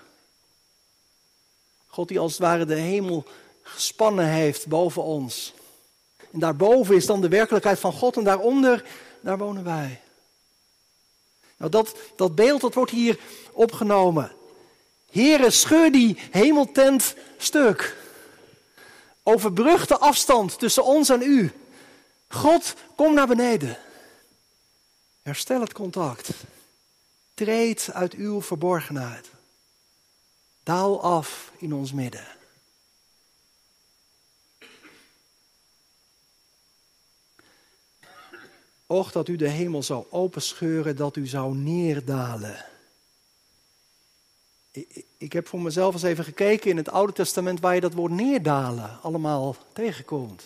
God 1.86 2.08
die 2.08 2.18
als 2.18 2.32
het 2.32 2.40
ware 2.40 2.64
de 2.64 2.74
hemel 2.74 3.24
gespannen 3.62 4.26
heeft 4.26 4.66
boven 4.66 5.02
ons. 5.02 5.54
En 6.32 6.38
daarboven 6.38 6.94
is 6.94 7.06
dan 7.06 7.20
de 7.20 7.28
werkelijkheid 7.28 7.78
van 7.78 7.92
God 7.92 8.16
en 8.16 8.24
daaronder, 8.24 8.84
daar 9.20 9.38
wonen 9.38 9.64
wij. 9.64 10.00
Nou, 11.56 11.70
dat, 11.70 11.94
dat 12.16 12.34
beeld 12.34 12.60
dat 12.60 12.74
wordt 12.74 12.90
hier 12.90 13.18
opgenomen. 13.52 14.32
Heren, 15.10 15.52
scheur 15.52 15.92
die 15.92 16.18
hemeltent 16.30 17.14
stuk. 17.36 17.96
Overbrug 19.22 19.86
de 19.86 19.98
afstand 19.98 20.58
tussen 20.58 20.84
ons 20.84 21.08
en 21.08 21.22
u. 21.22 21.52
God, 22.28 22.74
kom 22.96 23.14
naar 23.14 23.26
beneden. 23.26 23.78
Herstel 25.22 25.60
het 25.60 25.72
contact. 25.72 26.30
Treed 27.34 27.90
uit 27.92 28.14
uw 28.14 28.42
verborgenheid. 28.42 29.28
Daal 30.68 31.00
af 31.02 31.52
in 31.58 31.72
ons 31.72 31.92
midden. 31.92 32.26
Och, 38.87 39.12
dat 39.12 39.28
u 39.28 39.37
de 39.37 39.48
hemel 39.48 39.82
zou 39.82 40.06
openscheuren, 40.10 40.96
dat 40.96 41.16
u 41.16 41.26
zou 41.26 41.54
neerdalen. 41.54 42.64
Ik, 44.70 45.04
ik 45.16 45.32
heb 45.32 45.48
voor 45.48 45.60
mezelf 45.60 45.94
eens 45.94 46.02
even 46.02 46.25
gekeken 46.25 46.70
in 46.70 46.76
het 46.76 46.88
Oude 46.88 47.12
Testament 47.12 47.60
waar 47.60 47.75
je 47.75 47.80
dat 47.80 47.94
woord 47.94 48.12
neerdalen 48.12 49.02
allemaal 49.02 49.56
tegenkomt. 49.72 50.44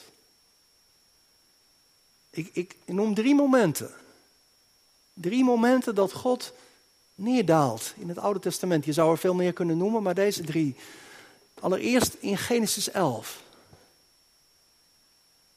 Ik, 2.30 2.50
ik 2.52 2.76
noem 2.86 3.14
drie 3.14 3.34
momenten. 3.34 3.90
Drie 5.14 5.44
momenten 5.44 5.94
dat 5.94 6.12
God 6.12 6.52
neerdaalt 7.22 7.92
in 7.96 8.08
het 8.08 8.18
Oude 8.18 8.40
Testament. 8.40 8.84
Je 8.84 8.92
zou 8.92 9.10
er 9.10 9.18
veel 9.18 9.34
meer 9.34 9.52
kunnen 9.52 9.76
noemen, 9.76 10.02
maar 10.02 10.14
deze 10.14 10.42
drie. 10.42 10.76
Allereerst 11.60 12.14
in 12.20 12.38
Genesis 12.38 12.90
11. 12.90 13.42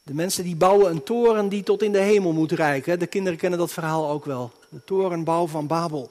De 0.03 0.13
mensen 0.13 0.43
die 0.43 0.55
bouwen 0.55 0.91
een 0.91 1.03
toren 1.03 1.49
die 1.49 1.63
tot 1.63 1.81
in 1.81 1.91
de 1.91 1.99
hemel 1.99 2.33
moet 2.33 2.51
reiken. 2.51 2.99
De 2.99 3.07
kinderen 3.07 3.39
kennen 3.39 3.59
dat 3.59 3.71
verhaal 3.71 4.09
ook 4.09 4.25
wel. 4.25 4.51
De 4.69 4.83
torenbouw 4.83 5.47
van 5.47 5.67
Babel. 5.67 6.09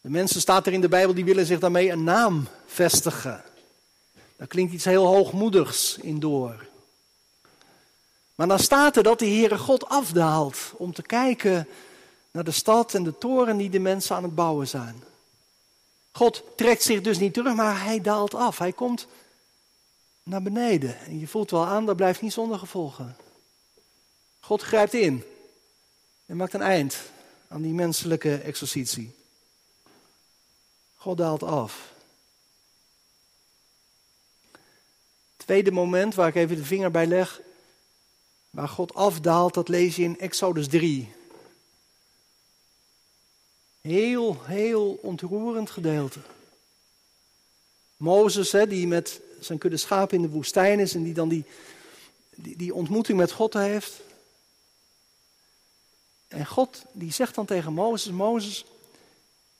De 0.00 0.10
mensen, 0.10 0.40
staat 0.40 0.66
er 0.66 0.72
in 0.72 0.80
de 0.80 0.88
Bijbel, 0.88 1.14
die 1.14 1.24
willen 1.24 1.46
zich 1.46 1.58
daarmee 1.58 1.90
een 1.90 2.04
naam 2.04 2.48
vestigen. 2.66 3.42
Daar 4.36 4.46
klinkt 4.46 4.72
iets 4.72 4.84
heel 4.84 5.06
hoogmoedigs 5.06 5.98
in 5.98 6.20
door. 6.20 6.66
Maar 8.34 8.48
dan 8.48 8.58
staat 8.58 8.96
er 8.96 9.02
dat 9.02 9.18
de 9.18 9.26
Heere 9.26 9.58
God 9.58 9.88
afdaalt 9.88 10.72
om 10.76 10.92
te 10.92 11.02
kijken 11.02 11.68
naar 12.30 12.44
de 12.44 12.50
stad 12.50 12.94
en 12.94 13.04
de 13.04 13.18
toren 13.18 13.56
die 13.56 13.70
de 13.70 13.78
mensen 13.78 14.16
aan 14.16 14.22
het 14.22 14.34
bouwen 14.34 14.68
zijn. 14.68 15.04
God 16.12 16.42
trekt 16.56 16.82
zich 16.82 17.00
dus 17.00 17.18
niet 17.18 17.34
terug, 17.34 17.54
maar 17.54 17.84
hij 17.84 18.00
daalt 18.00 18.34
af. 18.34 18.58
Hij 18.58 18.72
komt 18.72 19.06
naar 20.22 20.42
beneden. 20.42 20.98
En 20.98 21.18
je 21.18 21.26
voelt 21.26 21.50
wel 21.50 21.66
aan, 21.66 21.86
dat 21.86 21.96
blijft 21.96 22.20
niet 22.20 22.32
zonder 22.32 22.58
gevolgen. 22.58 23.16
God 24.40 24.62
grijpt 24.62 24.94
in 24.94 25.24
en 26.26 26.36
maakt 26.36 26.54
een 26.54 26.62
eind 26.62 26.96
aan 27.48 27.62
die 27.62 27.72
menselijke 27.72 28.36
exercitie. 28.36 29.14
God 30.96 31.16
daalt 31.16 31.42
af. 31.42 31.92
Tweede 35.36 35.70
moment 35.70 36.14
waar 36.14 36.28
ik 36.28 36.34
even 36.34 36.56
de 36.56 36.64
vinger 36.64 36.90
bij 36.90 37.06
leg, 37.06 37.40
waar 38.50 38.68
God 38.68 38.94
afdaalt, 38.94 39.54
dat 39.54 39.68
lees 39.68 39.96
je 39.96 40.02
in 40.02 40.18
Exodus 40.18 40.68
3. 40.68 41.12
Heel, 43.80 44.42
heel 44.42 44.98
ontroerend 45.02 45.70
gedeelte. 45.70 46.18
Mozes, 47.96 48.52
hè, 48.52 48.66
die 48.66 48.86
met 48.86 49.20
zijn 49.40 49.58
kudde 49.58 49.76
schapen 49.76 50.16
in 50.16 50.22
de 50.22 50.28
woestijn 50.28 50.80
is 50.80 50.94
en 50.94 51.02
die 51.02 51.14
dan 51.14 51.28
die, 51.28 51.44
die, 52.34 52.56
die 52.56 52.74
ontmoeting 52.74 53.18
met 53.18 53.32
God 53.32 53.52
heeft. 53.52 54.00
En 56.28 56.46
God 56.46 56.82
die 56.92 57.12
zegt 57.12 57.34
dan 57.34 57.46
tegen 57.46 57.72
Mozes, 57.72 58.12
Mozes, 58.12 58.64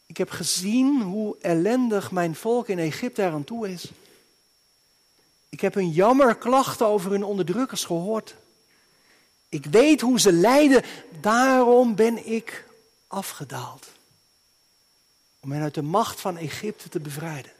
Ik 0.06 0.16
heb 0.16 0.30
gezien 0.30 1.02
hoe 1.02 1.36
ellendig 1.40 2.10
mijn 2.10 2.34
volk 2.34 2.68
in 2.68 2.78
Egypte 2.78 3.22
eraan 3.22 3.44
toe 3.44 3.70
is. 3.70 3.90
Ik 5.48 5.60
heb 5.60 5.74
hun 5.74 5.90
jammerklachten 5.90 6.86
over 6.86 7.10
hun 7.10 7.24
onderdrukkers 7.24 7.84
gehoord. 7.84 8.34
Ik 9.48 9.64
weet 9.64 10.00
hoe 10.00 10.20
ze 10.20 10.32
lijden, 10.32 10.82
daarom 11.20 11.94
ben 11.94 12.26
ik 12.26 12.66
afgedaald. 13.06 13.86
Om 15.40 15.52
hen 15.52 15.62
uit 15.62 15.74
de 15.74 15.82
macht 15.82 16.20
van 16.20 16.36
Egypte 16.36 16.88
te 16.88 17.00
bevrijden. 17.00 17.52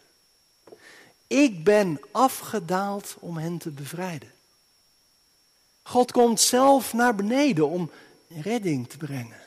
Ik 1.27 1.65
ben 1.65 2.01
afgedaald 2.11 3.17
om 3.19 3.37
hen 3.37 3.59
te 3.59 3.71
bevrijden. 3.71 4.33
God 5.83 6.13
komt 6.13 6.41
zelf 6.41 6.93
naar 6.93 7.15
beneden 7.15 7.69
om 7.69 7.91
redding 8.29 8.89
te 8.89 8.97
brengen. 8.97 9.41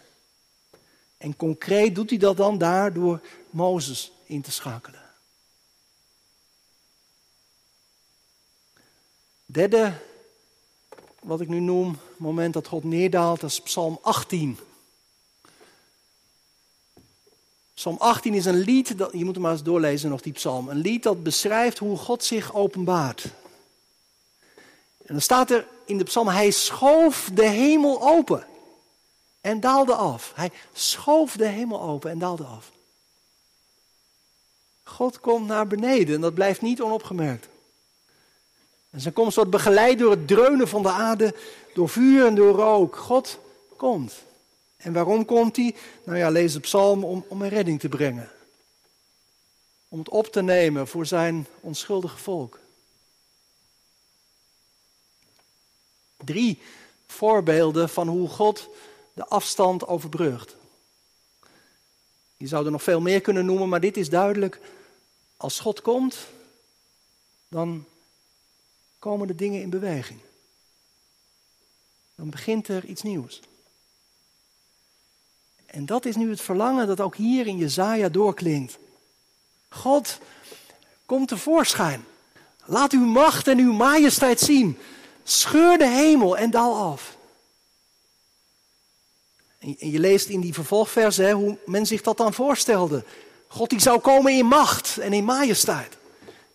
En 1.17 1.35
concreet 1.35 1.95
doet 1.95 2.09
hij 2.09 2.19
dat 2.19 2.37
dan 2.37 2.57
daar 2.57 2.93
door 2.93 3.21
Mozes 3.49 4.11
in 4.25 4.41
te 4.41 4.51
schakelen. 4.51 5.01
Derde, 9.45 9.93
wat 11.21 11.41
ik 11.41 11.47
nu 11.47 11.59
noem, 11.59 11.97
moment 12.17 12.53
dat 12.53 12.67
God 12.67 12.83
neerdaalt, 12.83 13.39
dat 13.39 13.49
is 13.49 13.61
Psalm 13.61 13.99
18. 14.01 14.57
Psalm 17.73 17.95
18 17.99 18.33
is 18.33 18.45
een 18.45 18.59
lied, 18.59 18.97
dat, 18.97 19.11
je 19.11 19.25
moet 19.25 19.33
hem 19.33 19.43
maar 19.43 19.51
eens 19.51 19.63
doorlezen 19.63 20.09
nog, 20.09 20.21
die 20.21 20.33
psalm. 20.33 20.69
Een 20.69 20.77
lied 20.77 21.03
dat 21.03 21.23
beschrijft 21.23 21.77
hoe 21.77 21.97
God 21.97 22.23
zich 22.23 22.53
openbaart. 22.53 23.23
En 24.97 25.13
dan 25.13 25.21
staat 25.21 25.51
er 25.51 25.67
in 25.85 25.97
de 25.97 26.03
psalm, 26.03 26.27
hij 26.27 26.51
schoof 26.51 27.29
de 27.33 27.45
hemel 27.45 28.01
open 28.01 28.45
en 29.41 29.59
daalde 29.59 29.93
af. 29.93 30.31
Hij 30.35 30.51
schoof 30.73 31.35
de 31.35 31.47
hemel 31.47 31.81
open 31.81 32.11
en 32.11 32.19
daalde 32.19 32.43
af. 32.43 32.71
God 34.83 35.19
komt 35.19 35.47
naar 35.47 35.67
beneden 35.67 36.15
en 36.15 36.21
dat 36.21 36.33
blijft 36.33 36.61
niet 36.61 36.81
onopgemerkt. 36.81 37.47
En 38.89 39.01
zijn 39.01 39.13
komst 39.13 39.35
wordt 39.35 39.51
begeleid 39.51 39.99
door 39.99 40.11
het 40.11 40.27
dreunen 40.27 40.67
van 40.67 40.81
de 40.83 40.89
aarde, 40.89 41.35
door 41.73 41.89
vuur 41.89 42.25
en 42.25 42.35
door 42.35 42.55
rook. 42.55 42.95
God 42.95 43.39
komt. 43.75 44.13
En 44.83 44.93
waarom 44.93 45.25
komt 45.25 45.55
hij? 45.55 45.75
Nou 46.03 46.17
ja, 46.17 46.29
lees 46.29 46.53
de 46.53 46.59
psalm 46.59 47.03
om, 47.03 47.25
om 47.27 47.41
een 47.41 47.49
redding 47.49 47.79
te 47.79 47.89
brengen. 47.89 48.31
Om 49.87 49.99
het 49.99 50.09
op 50.09 50.27
te 50.27 50.41
nemen 50.41 50.87
voor 50.87 51.05
zijn 51.05 51.47
onschuldige 51.59 52.17
volk. 52.17 52.59
Drie 56.17 56.61
voorbeelden 57.07 57.89
van 57.89 58.07
hoe 58.07 58.29
God 58.29 58.69
de 59.13 59.25
afstand 59.25 59.87
overbrugt. 59.87 60.55
Je 62.37 62.47
zou 62.47 62.65
er 62.65 62.71
nog 62.71 62.83
veel 62.83 63.01
meer 63.01 63.21
kunnen 63.21 63.45
noemen, 63.45 63.69
maar 63.69 63.79
dit 63.79 63.97
is 63.97 64.09
duidelijk. 64.09 64.59
Als 65.37 65.59
God 65.59 65.81
komt, 65.81 66.27
dan 67.47 67.85
komen 68.99 69.27
de 69.27 69.35
dingen 69.35 69.61
in 69.61 69.69
beweging. 69.69 70.19
Dan 72.15 72.29
begint 72.29 72.67
er 72.67 72.85
iets 72.85 73.01
nieuws. 73.01 73.41
En 75.73 75.85
dat 75.85 76.05
is 76.05 76.15
nu 76.15 76.29
het 76.29 76.41
verlangen 76.41 76.87
dat 76.87 77.01
ook 77.01 77.15
hier 77.15 77.47
in 77.47 77.57
Jezaja 77.57 78.09
doorklinkt. 78.09 78.77
God, 79.69 80.19
komt 81.05 81.27
tevoorschijn. 81.27 82.05
Laat 82.65 82.91
uw 82.91 83.05
macht 83.05 83.47
en 83.47 83.57
uw 83.57 83.73
majesteit 83.73 84.39
zien. 84.39 84.77
Scheur 85.23 85.77
de 85.77 85.87
hemel 85.87 86.37
en 86.37 86.51
daal 86.51 86.75
af. 86.75 87.17
En 89.59 89.75
je 89.77 89.99
leest 89.99 90.27
in 90.27 90.41
die 90.41 90.53
vervolgversen 90.53 91.31
hoe 91.31 91.57
men 91.65 91.85
zich 91.85 92.01
dat 92.01 92.17
dan 92.17 92.33
voorstelde. 92.33 93.03
God 93.47 93.69
die 93.69 93.81
zou 93.81 93.99
komen 93.99 94.33
in 94.33 94.45
macht 94.45 94.97
en 94.97 95.13
in 95.13 95.23
majesteit. 95.23 95.97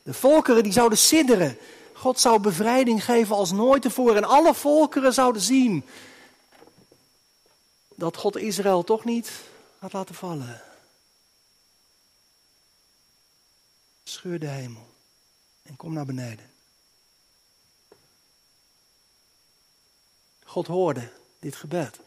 De 0.02 0.14
volkeren 0.14 0.62
die 0.62 0.72
zouden 0.72 0.98
sidderen. 0.98 1.58
God 1.92 2.20
zou 2.20 2.40
bevrijding 2.40 3.04
geven 3.04 3.36
als 3.36 3.52
nooit 3.52 3.82
tevoren. 3.82 4.16
En 4.16 4.28
alle 4.28 4.54
volkeren 4.54 5.12
zouden 5.12 5.42
zien 5.42 5.84
dat 7.98 8.16
God 8.16 8.36
Israël 8.36 8.84
toch 8.84 9.04
niet 9.04 9.32
had 9.78 9.92
laten 9.92 10.14
vallen. 10.14 10.62
Scheur 14.02 14.38
de 14.38 14.46
hemel 14.46 14.86
en 15.62 15.76
kom 15.76 15.92
naar 15.92 16.06
beneden. 16.06 16.50
God 20.44 20.66
hoorde 20.66 21.12
dit 21.38 21.56
gebed. 21.56 22.00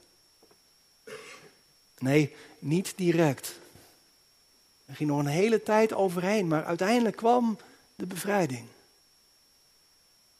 Nee, 1.98 2.36
niet 2.60 2.94
direct. 2.98 3.60
Er 4.86 4.96
ging 4.96 5.10
nog 5.10 5.20
een 5.20 5.26
hele 5.26 5.64
tijd 5.64 5.94
overheen, 5.94 6.48
maar 6.48 6.66
uiteindelijk 6.66 7.16
kwam 7.16 7.58
de 7.96 8.06
bevrijding. 8.06 8.68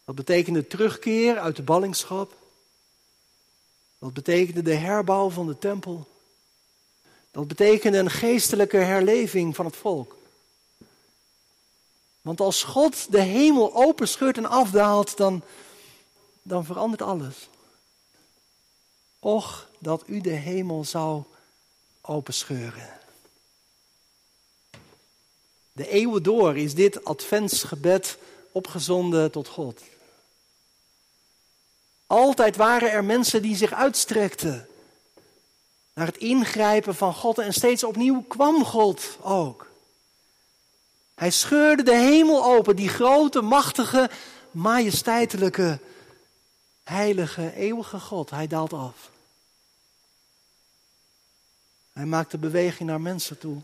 Dat 0.06 0.16
betekende 0.16 0.68
terugkeer 0.68 1.40
uit 1.40 1.56
de 1.56 1.64
ballingschap. 1.64 2.41
Dat 4.02 4.14
betekende 4.14 4.62
de 4.62 4.74
herbouw 4.74 5.30
van 5.30 5.48
de 5.48 5.58
tempel. 5.58 6.08
Dat 7.32 7.48
betekende 7.48 7.98
een 7.98 8.12
geestelijke 8.12 8.78
herleving 8.78 9.56
van 9.56 9.66
het 9.66 9.76
volk. 9.76 10.18
Want 12.22 12.40
als 12.40 12.64
God 12.64 13.12
de 13.12 13.22
hemel 13.22 13.76
openscheurt 13.76 14.38
en 14.38 14.46
afdaalt, 14.46 15.18
dan, 15.18 15.42
dan 16.42 16.66
verandert 16.66 17.02
alles. 17.02 17.50
Och, 19.20 19.70
dat 19.80 20.04
u 20.06 20.22
de 20.22 20.30
hemel 20.30 20.86
zou 20.86 21.24
openscheuren. 22.02 23.00
De 25.72 25.88
eeuwen 25.88 26.24
door 26.24 26.58
is 26.58 26.76
dit 26.76 27.04
adventsgebed 27.04 28.18
opgezonden 28.52 29.32
tot 29.32 29.48
God. 29.48 29.82
Altijd 32.12 32.56
waren 32.56 32.92
er 32.92 33.04
mensen 33.04 33.42
die 33.42 33.56
zich 33.56 33.74
uitstrekten 33.74 34.68
naar 35.94 36.06
het 36.06 36.18
ingrijpen 36.18 36.96
van 36.96 37.14
God 37.14 37.38
en 37.38 37.54
steeds 37.54 37.84
opnieuw 37.84 38.22
kwam 38.22 38.66
God 38.66 39.18
ook. 39.22 39.68
Hij 41.16 41.30
scheurde 41.30 41.84
de 41.84 41.96
hemel 41.96 42.46
open, 42.46 42.76
die 42.76 42.90
grote, 42.90 43.42
machtige, 43.42 44.10
majesteitelijke, 44.52 45.80
heilige, 46.84 47.54
eeuwige 47.56 48.00
God. 48.00 48.30
Hij 48.30 48.48
daalt 48.48 48.74
af. 48.74 49.12
Hij 51.94 52.06
maakt 52.06 52.32
de 52.32 52.38
beweging 52.38 52.90
naar 52.90 53.02
mensen 53.02 53.38
toe. 53.38 53.62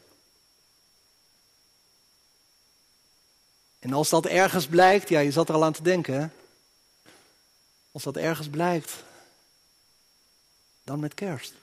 En 3.80 3.94
als 3.94 4.10
dat 4.10 4.26
ergens 4.26 4.68
blijkt, 4.68 5.10
ja, 5.10 5.20
je 5.20 5.32
zat 5.32 5.50
er 5.50 5.56
al 5.56 5.64
aan 5.64 5.74
te 5.74 5.84
denken, 5.84 6.22
hè? 6.22 6.28
Als 7.98 8.06
dat 8.06 8.18
ergens 8.18 8.50
blijkt, 8.50 8.94
dan 10.84 11.00
met 11.00 11.14
kerst. 11.14 11.54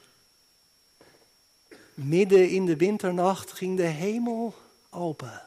Midden 1.95 2.49
in 2.49 2.67
de 2.67 2.77
winternacht 2.77 3.53
ging 3.53 3.77
de 3.77 3.83
hemel 3.83 4.55
open. 4.91 5.43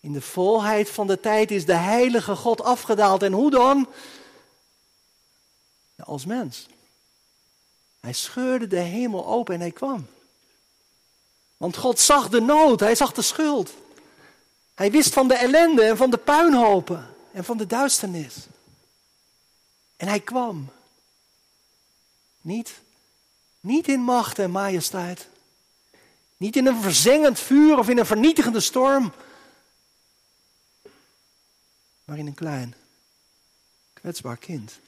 In 0.00 0.12
de 0.12 0.20
volheid 0.20 0.90
van 0.90 1.06
de 1.06 1.20
tijd 1.20 1.50
is 1.50 1.66
de 1.66 1.74
heilige 1.74 2.36
God 2.36 2.60
afgedaald. 2.60 3.22
En 3.22 3.32
hoe 3.32 3.50
dan? 3.50 3.88
Als 5.96 6.24
mens. 6.24 6.66
Hij 8.00 8.12
scheurde 8.12 8.66
de 8.66 8.80
hemel 8.80 9.26
open 9.26 9.54
en 9.54 9.60
hij 9.60 9.72
kwam. 9.72 10.06
Want 11.56 11.76
God 11.76 12.00
zag 12.00 12.28
de 12.28 12.40
nood, 12.40 12.80
hij 12.80 12.94
zag 12.94 13.12
de 13.12 13.22
schuld. 13.22 13.70
Hij 14.74 14.90
wist 14.90 15.12
van 15.12 15.28
de 15.28 15.34
ellende 15.34 15.82
en 15.84 15.96
van 15.96 16.10
de 16.10 16.18
puinhopen 16.18 17.14
en 17.32 17.44
van 17.44 17.56
de 17.56 17.66
duisternis. 17.66 18.34
En 20.04 20.10
hij 20.10 20.20
kwam. 20.20 20.70
Niet, 22.40 22.80
niet 23.60 23.88
in 23.88 24.00
macht 24.00 24.38
en 24.38 24.50
majesteit. 24.50 25.28
Niet 26.36 26.56
in 26.56 26.66
een 26.66 26.82
verzengend 26.82 27.38
vuur 27.38 27.78
of 27.78 27.88
in 27.88 27.98
een 27.98 28.06
vernietigende 28.06 28.60
storm. 28.60 29.12
Maar 32.04 32.18
in 32.18 32.26
een 32.26 32.34
klein, 32.34 32.74
kwetsbaar 33.92 34.36
kind. 34.36 34.78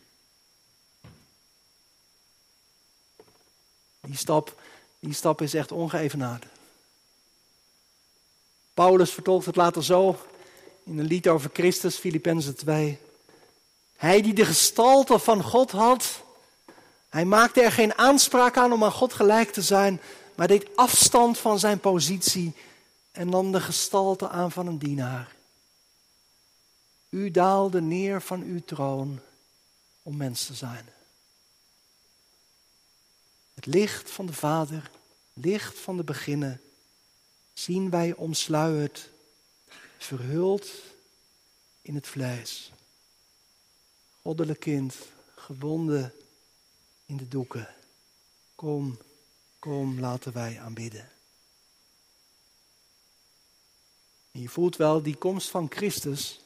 Die 4.00 4.16
stap, 4.16 4.62
die 4.98 5.12
stap 5.12 5.40
is 5.40 5.54
echt 5.54 5.72
ongeëvenaard. 5.72 6.46
Paulus 8.74 9.12
vertolkt 9.12 9.46
het 9.46 9.56
later 9.56 9.84
zo 9.84 10.26
in 10.84 10.98
een 10.98 11.06
lied 11.06 11.28
over 11.28 11.50
Christus, 11.52 11.96
Filippenzen 11.96 12.56
2. 12.56 12.98
Hij 13.96 14.22
die 14.22 14.34
de 14.34 14.44
gestalte 14.44 15.18
van 15.18 15.42
God 15.42 15.70
had, 15.70 16.22
hij 17.08 17.24
maakte 17.24 17.62
er 17.62 17.72
geen 17.72 17.98
aanspraak 17.98 18.56
aan 18.56 18.72
om 18.72 18.84
aan 18.84 18.92
God 18.92 19.12
gelijk 19.12 19.52
te 19.52 19.62
zijn, 19.62 20.00
maar 20.34 20.48
deed 20.48 20.76
afstand 20.76 21.38
van 21.38 21.58
zijn 21.58 21.80
positie 21.80 22.54
en 23.12 23.28
nam 23.28 23.52
de 23.52 23.60
gestalte 23.60 24.28
aan 24.28 24.52
van 24.52 24.66
een 24.66 24.78
dienaar. 24.78 25.34
U 27.08 27.30
daalde 27.30 27.80
neer 27.80 28.22
van 28.22 28.42
uw 28.42 28.64
troon 28.64 29.20
om 30.02 30.16
mens 30.16 30.46
te 30.46 30.54
zijn. 30.54 30.88
Het 33.54 33.66
licht 33.66 34.10
van 34.10 34.26
de 34.26 34.32
Vader 34.32 34.90
licht 35.40 35.78
van 35.78 35.96
de 35.96 36.04
beginnen, 36.04 36.60
zien 37.52 37.90
wij 37.90 38.14
omsluierd, 38.14 39.10
verhuld 39.98 40.68
in 41.82 41.94
het 41.94 42.06
vlees. 42.06 42.72
Goddelijk 44.26 44.60
kind, 44.60 44.94
gebonden 45.34 46.12
in 47.04 47.16
de 47.16 47.28
doeken. 47.28 47.68
Kom, 48.54 48.98
kom, 49.58 50.00
laten 50.00 50.32
wij 50.32 50.60
aanbidden. 50.60 51.10
En 54.32 54.40
je 54.40 54.48
voelt 54.48 54.76
wel, 54.76 55.02
die 55.02 55.16
komst 55.16 55.48
van 55.48 55.66
Christus, 55.70 56.40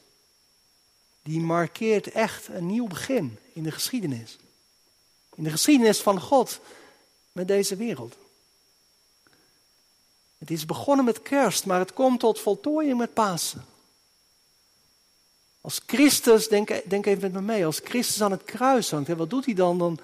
die 1.21 1.39
markeert 1.39 2.07
echt 2.07 2.47
een 2.47 2.65
nieuw 2.65 2.87
begin 2.87 3.37
in 3.53 3.63
de 3.63 3.71
geschiedenis. 3.71 4.37
In 5.35 5.43
de 5.43 5.51
geschiedenis 5.51 6.01
van 6.01 6.21
God 6.21 6.59
met 7.31 7.47
deze 7.47 7.75
wereld. 7.75 8.15
Het 10.37 10.51
is 10.51 10.65
begonnen 10.65 11.05
met 11.05 11.21
kerst, 11.21 11.65
maar 11.65 11.79
het 11.79 11.93
komt 11.93 12.19
tot 12.19 12.39
voltooiing 12.39 12.97
met 12.97 13.13
Pasen. 13.13 13.65
Als 15.61 15.81
Christus, 15.85 16.47
denk, 16.47 16.89
denk 16.89 17.05
even 17.05 17.21
met 17.21 17.33
me 17.33 17.41
mee, 17.41 17.65
als 17.65 17.81
Christus 17.83 18.21
aan 18.21 18.31
het 18.31 18.43
kruis 18.43 18.91
hangt, 18.91 19.07
wat 19.07 19.29
doet 19.29 19.45
hij 19.45 19.53
dan? 19.53 19.77
dan? 19.77 19.99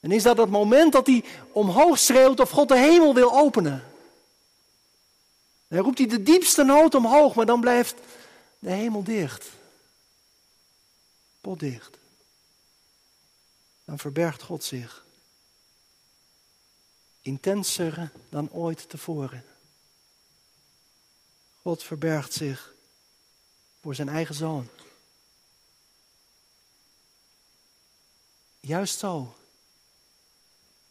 En 0.00 0.12
is 0.12 0.22
dat 0.22 0.36
het 0.36 0.50
moment 0.50 0.92
dat 0.92 1.06
hij 1.06 1.24
omhoog 1.52 1.98
schreeuwt 1.98 2.40
of 2.40 2.50
God 2.50 2.68
de 2.68 2.78
hemel 2.78 3.14
wil 3.14 3.32
openen? 3.32 3.84
Dan 5.68 5.78
roept 5.78 5.98
hij 5.98 6.06
de 6.06 6.22
diepste 6.22 6.64
nood 6.64 6.94
omhoog, 6.94 7.34
maar 7.34 7.46
dan 7.46 7.60
blijft 7.60 7.94
de 8.58 8.70
hemel 8.70 9.02
dicht. 9.02 9.46
Potdicht. 11.40 11.98
Dan 13.84 13.98
verbergt 13.98 14.42
God 14.42 14.64
zich. 14.64 15.04
Intenser 17.22 18.10
dan 18.28 18.52
ooit 18.52 18.88
tevoren. 18.88 19.44
God 21.62 21.82
verbergt 21.82 22.32
zich 22.32 22.73
voor 23.84 23.94
zijn 23.94 24.08
eigen 24.08 24.34
zoon. 24.34 24.68
Juist 28.60 28.98
zo. 28.98 29.34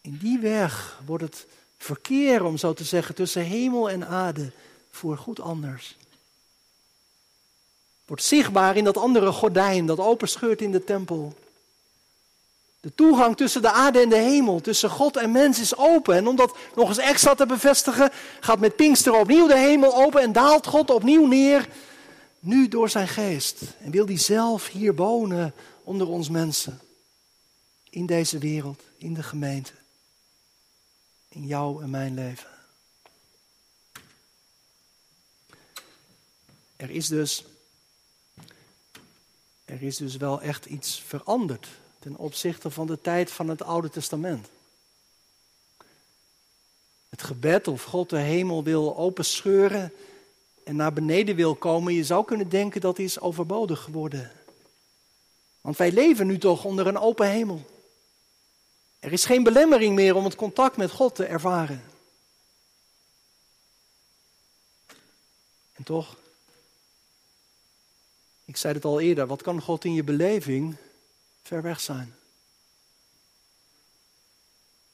In 0.01 0.17
die 0.17 0.39
weg 0.39 0.99
wordt 1.05 1.23
het 1.23 1.45
verkeer, 1.77 2.43
om 2.43 2.57
zo 2.57 2.73
te 2.73 2.83
zeggen, 2.83 3.15
tussen 3.15 3.41
hemel 3.41 3.89
en 3.89 4.07
aarde 4.07 4.51
voor 4.91 5.17
goed 5.17 5.39
anders. 5.39 5.97
Wordt 8.05 8.23
zichtbaar 8.23 8.77
in 8.77 8.83
dat 8.83 8.97
andere 8.97 9.31
gordijn 9.31 9.85
dat 9.85 9.99
openscheurt 9.99 10.61
in 10.61 10.71
de 10.71 10.83
tempel. 10.83 11.33
De 12.79 12.95
toegang 12.95 13.37
tussen 13.37 13.61
de 13.61 13.71
aarde 13.71 13.99
en 13.99 14.09
de 14.09 14.15
hemel, 14.15 14.61
tussen 14.61 14.89
God 14.89 15.17
en 15.17 15.31
mens 15.31 15.59
is 15.59 15.75
open. 15.77 16.15
En 16.15 16.27
om 16.27 16.35
dat 16.35 16.57
nog 16.75 16.89
eens 16.89 16.97
extra 16.97 17.35
te 17.35 17.45
bevestigen, 17.45 18.11
gaat 18.39 18.59
met 18.59 18.75
Pinkster 18.75 19.13
opnieuw 19.13 19.47
de 19.47 19.57
hemel 19.57 19.95
open 19.95 20.21
en 20.21 20.31
daalt 20.31 20.67
God 20.67 20.89
opnieuw 20.89 21.25
neer. 21.27 21.67
Nu 22.45 22.67
door 22.67 22.89
zijn 22.89 23.07
geest. 23.07 23.61
En 23.79 23.91
wil 23.91 24.05
hij 24.05 24.17
zelf 24.17 24.67
hier 24.67 24.95
wonen 24.95 25.53
onder 25.83 26.07
ons 26.07 26.29
mensen. 26.29 26.79
In 27.89 28.05
deze 28.05 28.37
wereld, 28.37 28.83
in 28.97 29.13
de 29.13 29.23
gemeente. 29.23 29.71
In 31.29 31.45
jou 31.45 31.83
en 31.83 31.89
mijn 31.89 32.13
leven. 32.13 32.49
Er 36.75 36.89
is 36.89 37.07
dus, 37.07 37.45
er 39.65 39.83
is 39.83 39.97
dus 39.97 40.17
wel 40.17 40.41
echt 40.41 40.65
iets 40.65 40.99
veranderd 40.99 41.67
ten 41.99 42.15
opzichte 42.15 42.71
van 42.71 42.87
de 42.87 43.01
tijd 43.01 43.31
van 43.31 43.47
het 43.47 43.61
Oude 43.61 43.89
Testament. 43.89 44.47
Het 47.09 47.23
gebed 47.23 47.67
of 47.67 47.83
God 47.83 48.09
de 48.09 48.17
hemel 48.17 48.63
wil 48.63 48.97
openscheuren 48.97 49.93
en 50.63 50.75
naar 50.75 50.93
beneden 50.93 51.35
wil 51.35 51.55
komen, 51.55 51.93
je 51.93 52.03
zou 52.03 52.25
kunnen 52.25 52.49
denken 52.49 52.81
dat 52.81 52.99
is 52.99 53.19
overbodig 53.19 53.81
geworden. 53.81 54.31
Want 55.61 55.77
wij 55.77 55.91
leven 55.91 56.27
nu 56.27 56.37
toch 56.37 56.65
onder 56.65 56.87
een 56.87 56.97
open 56.97 57.29
hemel. 57.29 57.65
Er 58.99 59.11
is 59.11 59.25
geen 59.25 59.43
belemmering 59.43 59.95
meer 59.95 60.15
om 60.15 60.23
het 60.23 60.35
contact 60.35 60.77
met 60.77 60.91
God 60.91 61.15
te 61.15 61.25
ervaren. 61.25 61.83
En 65.73 65.83
toch, 65.83 66.17
ik 68.45 68.57
zei 68.57 68.73
het 68.73 68.85
al 68.85 68.99
eerder, 68.99 69.27
wat 69.27 69.41
kan 69.41 69.61
God 69.61 69.85
in 69.85 69.93
je 69.93 70.03
beleving 70.03 70.75
ver 71.43 71.61
weg 71.61 71.79
zijn? 71.79 72.15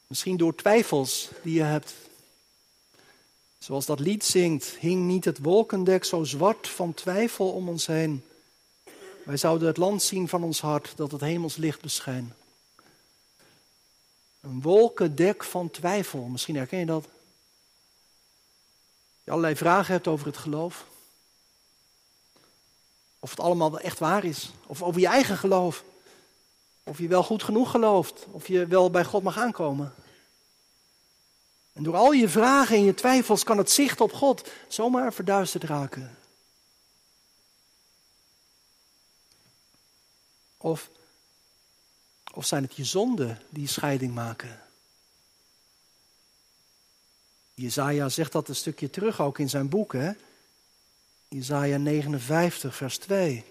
Misschien 0.08 0.38
door 0.38 0.56
twijfels 0.56 1.30
die 1.44 1.54
je 1.54 1.64
hebt. 1.64 1.94
Zoals 3.60 3.86
dat 3.86 4.00
lied 4.00 4.24
zingt, 4.24 4.66
hing 4.80 5.06
niet 5.06 5.26
het 5.26 5.40
wolkendek 5.40 6.04
zo 6.04 6.24
zwart 6.24 6.68
van 6.68 6.94
twijfel 6.94 7.52
om 7.52 7.70
ons 7.70 7.86
heen. 7.86 8.24
Wij 9.26 9.38
zouden 9.38 9.68
het 9.68 9.78
land 9.78 10.02
zien 10.02 10.28
van 10.28 10.44
ons 10.44 10.62
hart 10.62 10.94
dat 10.96 11.12
het 11.12 11.22
hemels 11.22 11.56
licht 11.56 11.82
beschijnt. 11.82 12.34
Een 14.42 14.62
wolkendek 14.62 15.44
van 15.44 15.70
twijfel, 15.70 16.22
misschien 16.22 16.56
herken 16.56 16.80
je 16.80 16.86
dat. 16.86 17.06
Je 19.24 19.32
allerlei 19.32 19.56
vragen 19.56 19.94
hebt 19.94 20.08
over 20.08 20.26
het 20.26 20.38
geloof. 20.38 20.86
Of 23.20 23.30
het 23.30 23.40
allemaal 23.40 23.80
echt 23.80 24.00
waar 24.00 24.24
is. 24.24 24.52
Of 24.66 24.82
over 24.82 25.02
je 25.02 25.08
eigen 25.08 25.38
geloof. 25.38 25.84
Of 26.84 26.98
je 26.98 27.08
wel 27.08 27.24
goed 27.24 27.44
genoeg 27.44 27.72
gelooft. 27.72 28.26
Of 28.32 28.48
je 28.48 28.68
wel 28.68 28.92
bij 28.92 29.06
God 29.06 29.24
mag 29.24 29.38
aankomen. 29.38 29.94
En 31.74 31.84
door 31.84 31.96
al 31.96 32.12
je 32.12 32.30
vragen 32.30 32.76
en 32.76 32.84
je 32.84 32.94
twijfels 32.94 33.44
kan 33.44 33.58
het 33.58 33.72
zicht 33.72 34.02
op 34.02 34.14
God 34.14 34.50
zomaar 34.68 35.14
verduisterd 35.14 35.64
raken. 35.64 36.18
Of, 40.58 40.90
of 42.34 42.46
zijn 42.46 42.64
het 42.64 42.76
je 42.76 42.84
zonden 42.84 43.42
die 43.50 43.68
scheiding 43.68 44.14
maken? 44.14 44.62
Jezaja 47.54 48.10
zegt 48.10 48.32
dat 48.32 48.48
een 48.50 48.56
stukje 48.56 48.90
terug 48.90 49.22
ook 49.22 49.40
in 49.40 49.50
zijn 49.50 49.70
boek. 49.70 49.94
Hè? 49.94 50.12
Isaiah 51.28 51.80
59, 51.80 52.76
vers 52.76 52.98
2. 52.98 53.46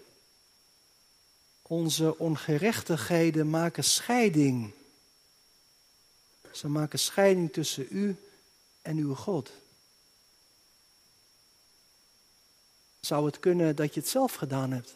Onze 1.62 2.18
ongerechtigheden 2.18 3.50
maken 3.50 3.84
scheiding. 3.84 4.72
Ze 6.52 6.68
maken 6.68 6.98
scheiding 6.98 7.52
tussen 7.52 7.86
u 7.90 8.16
en 8.82 8.96
uw 8.96 9.14
God. 9.14 9.50
Zou 13.00 13.26
het 13.26 13.40
kunnen 13.40 13.76
dat 13.76 13.94
je 13.94 14.00
het 14.00 14.08
zelf 14.08 14.34
gedaan 14.34 14.70
hebt? 14.70 14.94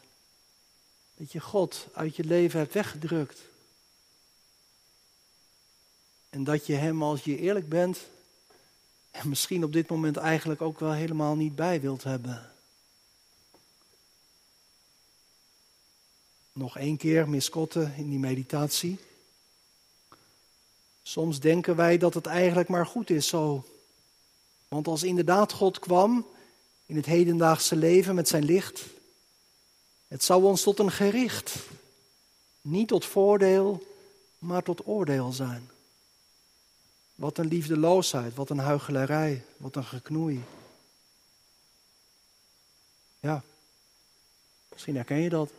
Dat 1.15 1.33
je 1.33 1.41
God 1.41 1.87
uit 1.93 2.17
je 2.17 2.25
leven 2.25 2.59
hebt 2.59 2.75
weggedrukt. 2.75 3.41
En 6.31 6.45
dat 6.45 6.67
je 6.67 6.75
Hem, 6.75 7.03
als 7.03 7.25
je 7.25 7.39
eerlijk 7.39 7.69
bent, 7.69 7.99
en 9.11 9.29
misschien 9.29 9.65
op 9.65 9.73
dit 9.73 9.89
moment 9.89 10.17
eigenlijk 10.17 10.61
ook 10.61 10.81
wel 10.81 10.93
helemaal 10.93 11.37
niet 11.37 11.57
bij 11.57 11.81
wilt 11.81 12.03
hebben. 12.03 12.53
Nog 16.53 16.79
één 16.79 16.97
keer 16.97 17.29
miskotten 17.29 17.95
in 17.97 18.11
die 18.11 18.19
meditatie. 18.19 18.99
Soms 21.03 21.41
denken 21.41 21.77
wij 21.77 21.99
dat 21.99 22.15
het 22.15 22.27
eigenlijk 22.27 22.69
maar 22.69 22.87
goed 22.87 23.11
is 23.11 23.29
zo. 23.29 23.65
Want 24.69 24.87
als 24.87 25.03
inderdaad 25.03 25.53
God 25.53 25.79
kwam 25.79 26.27
in 26.87 26.97
het 26.97 27.07
hedendaagse 27.07 27.77
leven 27.77 28.15
met 28.15 28.29
zijn 28.29 28.45
licht, 28.45 28.85
het 30.09 30.25
zou 30.25 30.45
ons 30.45 30.63
tot 30.63 30.79
een 30.79 30.91
gericht, 30.91 31.57
niet 32.61 32.89
tot 32.89 33.05
voordeel, 33.05 33.87
maar 34.39 34.63
tot 34.63 34.87
oordeel 34.87 35.33
zijn. 35.33 35.71
Wat 37.15 37.39
een 37.39 37.47
liefdeloosheid, 37.47 38.35
wat 38.35 38.51
een 38.51 38.59
huichelarij, 38.59 39.45
wat 39.57 39.77
een 39.77 39.85
geknoei. 39.85 40.45
Ja, 43.21 43.43
misschien 44.69 44.97
herken 44.97 45.21
je 45.21 45.29
dat. 45.29 45.51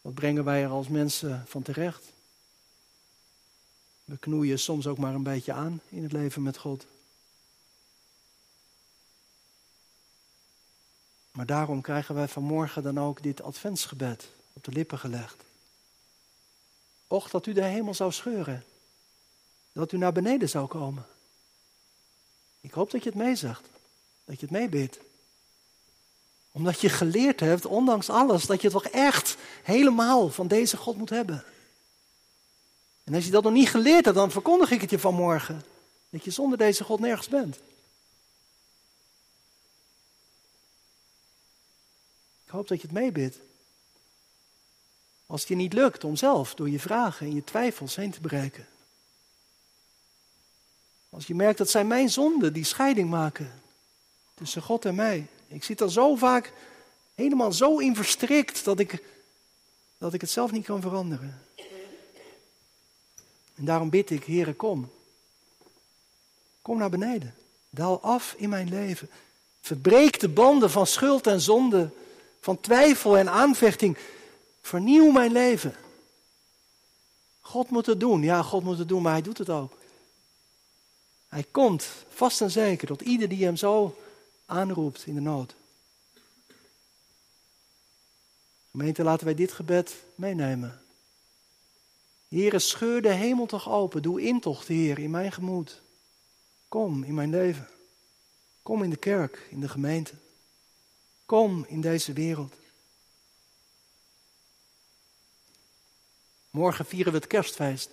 Wat 0.00 0.14
brengen 0.14 0.44
wij 0.44 0.62
er 0.62 0.70
als 0.70 0.88
mensen 0.88 1.44
van 1.46 1.62
terecht? 1.62 2.04
We 4.06 4.16
knoeien 4.16 4.58
soms 4.58 4.86
ook 4.86 4.98
maar 4.98 5.14
een 5.14 5.22
beetje 5.22 5.52
aan 5.52 5.80
in 5.88 6.02
het 6.02 6.12
leven 6.12 6.42
met 6.42 6.58
God. 6.58 6.86
Maar 11.30 11.46
daarom 11.46 11.80
krijgen 11.80 12.14
wij 12.14 12.28
vanmorgen 12.28 12.82
dan 12.82 13.00
ook 13.00 13.22
dit 13.22 13.42
adventsgebed 13.42 14.28
op 14.52 14.64
de 14.64 14.72
lippen 14.72 14.98
gelegd. 14.98 15.44
Och, 17.06 17.30
dat 17.30 17.46
u 17.46 17.52
de 17.52 17.64
hemel 17.64 17.94
zou 17.94 18.12
scheuren. 18.12 18.64
Dat 19.72 19.92
u 19.92 19.98
naar 19.98 20.12
beneden 20.12 20.48
zou 20.48 20.66
komen. 20.66 21.06
Ik 22.60 22.72
hoop 22.72 22.90
dat 22.90 23.02
je 23.02 23.08
het 23.08 23.18
meezegt. 23.18 23.68
Dat 24.24 24.40
je 24.40 24.46
het 24.46 24.54
meebidt 24.54 24.98
omdat 26.56 26.80
je 26.80 26.88
geleerd 26.88 27.40
hebt, 27.40 27.66
ondanks 27.66 28.10
alles, 28.10 28.46
dat 28.46 28.60
je 28.60 28.68
het 28.68 28.82
toch 28.82 28.92
echt 28.92 29.36
helemaal 29.62 30.28
van 30.28 30.48
deze 30.48 30.76
God 30.76 30.96
moet 30.96 31.10
hebben. 31.10 31.44
En 33.06 33.14
als 33.14 33.24
je 33.24 33.30
dat 33.30 33.42
nog 33.42 33.52
niet 33.52 33.68
geleerd 33.68 34.04
hebt, 34.04 34.16
dan 34.16 34.30
verkondig 34.30 34.70
ik 34.70 34.80
het 34.80 34.90
je 34.90 34.98
vanmorgen. 34.98 35.64
Dat 36.10 36.24
je 36.24 36.30
zonder 36.30 36.58
deze 36.58 36.84
God 36.84 37.00
nergens 37.00 37.28
bent. 37.28 37.56
Ik 42.44 42.52
hoop 42.52 42.68
dat 42.68 42.80
je 42.80 42.86
het 42.86 42.96
meebidt. 42.96 43.38
Als 45.26 45.40
het 45.40 45.48
je 45.48 45.56
niet 45.56 45.72
lukt 45.72 46.04
om 46.04 46.16
zelf 46.16 46.54
door 46.54 46.70
je 46.70 46.80
vragen 46.80 47.26
en 47.26 47.34
je 47.34 47.44
twijfels 47.44 47.96
heen 47.96 48.10
te 48.10 48.20
bereiken. 48.20 48.66
Als 51.08 51.26
je 51.26 51.34
merkt 51.34 51.58
dat 51.58 51.70
zijn 51.70 51.86
mijn 51.86 52.10
zonden 52.10 52.52
die 52.52 52.64
scheiding 52.64 53.10
maken 53.10 53.62
tussen 54.34 54.62
God 54.62 54.84
en 54.84 54.94
mij. 54.94 55.26
Ik 55.48 55.64
zit 55.64 55.80
er 55.80 55.92
zo 55.92 56.16
vaak 56.16 56.52
helemaal 57.14 57.52
zo 57.52 57.78
in 57.78 57.96
verstrikt 57.96 58.64
dat 58.64 58.78
ik, 58.78 59.02
dat 59.98 60.14
ik 60.14 60.20
het 60.20 60.30
zelf 60.30 60.50
niet 60.50 60.64
kan 60.64 60.80
veranderen. 60.80 61.45
En 63.56 63.64
daarom 63.64 63.90
bid 63.90 64.10
ik, 64.10 64.24
Heere, 64.24 64.54
kom. 64.54 64.90
Kom 66.62 66.78
naar 66.78 66.90
beneden. 66.90 67.34
Daal 67.70 68.00
af 68.00 68.34
in 68.36 68.48
mijn 68.48 68.68
leven. 68.68 69.10
Verbreek 69.60 70.20
de 70.20 70.28
banden 70.28 70.70
van 70.70 70.86
schuld 70.86 71.26
en 71.26 71.40
zonde, 71.40 71.90
van 72.40 72.60
twijfel 72.60 73.16
en 73.16 73.30
aanvechting. 73.30 73.98
Vernieuw 74.60 75.10
mijn 75.10 75.32
leven. 75.32 75.74
God 77.40 77.70
moet 77.70 77.86
het 77.86 78.00
doen. 78.00 78.22
Ja, 78.22 78.42
God 78.42 78.62
moet 78.62 78.78
het 78.78 78.88
doen, 78.88 79.02
maar 79.02 79.12
hij 79.12 79.22
doet 79.22 79.38
het 79.38 79.50
ook. 79.50 79.72
Hij 81.28 81.46
komt 81.50 81.88
vast 82.08 82.40
en 82.40 82.50
zeker 82.50 82.86
tot 82.86 83.00
ieder 83.00 83.28
die 83.28 83.44
hem 83.44 83.56
zo 83.56 83.98
aanroept 84.46 85.06
in 85.06 85.14
de 85.14 85.20
nood. 85.20 85.54
Gemeente, 88.70 89.02
laten 89.02 89.24
wij 89.24 89.34
dit 89.34 89.52
gebed 89.52 89.94
meenemen. 90.14 90.85
Heere, 92.36 92.58
scheur 92.58 93.02
de 93.02 93.12
hemel 93.12 93.46
toch 93.46 93.68
open. 93.68 94.02
Doe 94.02 94.20
intocht, 94.20 94.68
Heer, 94.68 94.98
in 94.98 95.10
mijn 95.10 95.32
gemoed. 95.32 95.82
Kom 96.68 97.04
in 97.04 97.14
mijn 97.14 97.30
leven. 97.30 97.68
Kom 98.62 98.82
in 98.82 98.90
de 98.90 98.96
kerk, 98.96 99.46
in 99.50 99.60
de 99.60 99.68
gemeente. 99.68 100.12
Kom 101.26 101.64
in 101.68 101.80
deze 101.80 102.12
wereld. 102.12 102.54
Morgen 106.50 106.86
vieren 106.86 107.12
we 107.12 107.18
het 107.18 107.26
kerstfeest. 107.26 107.90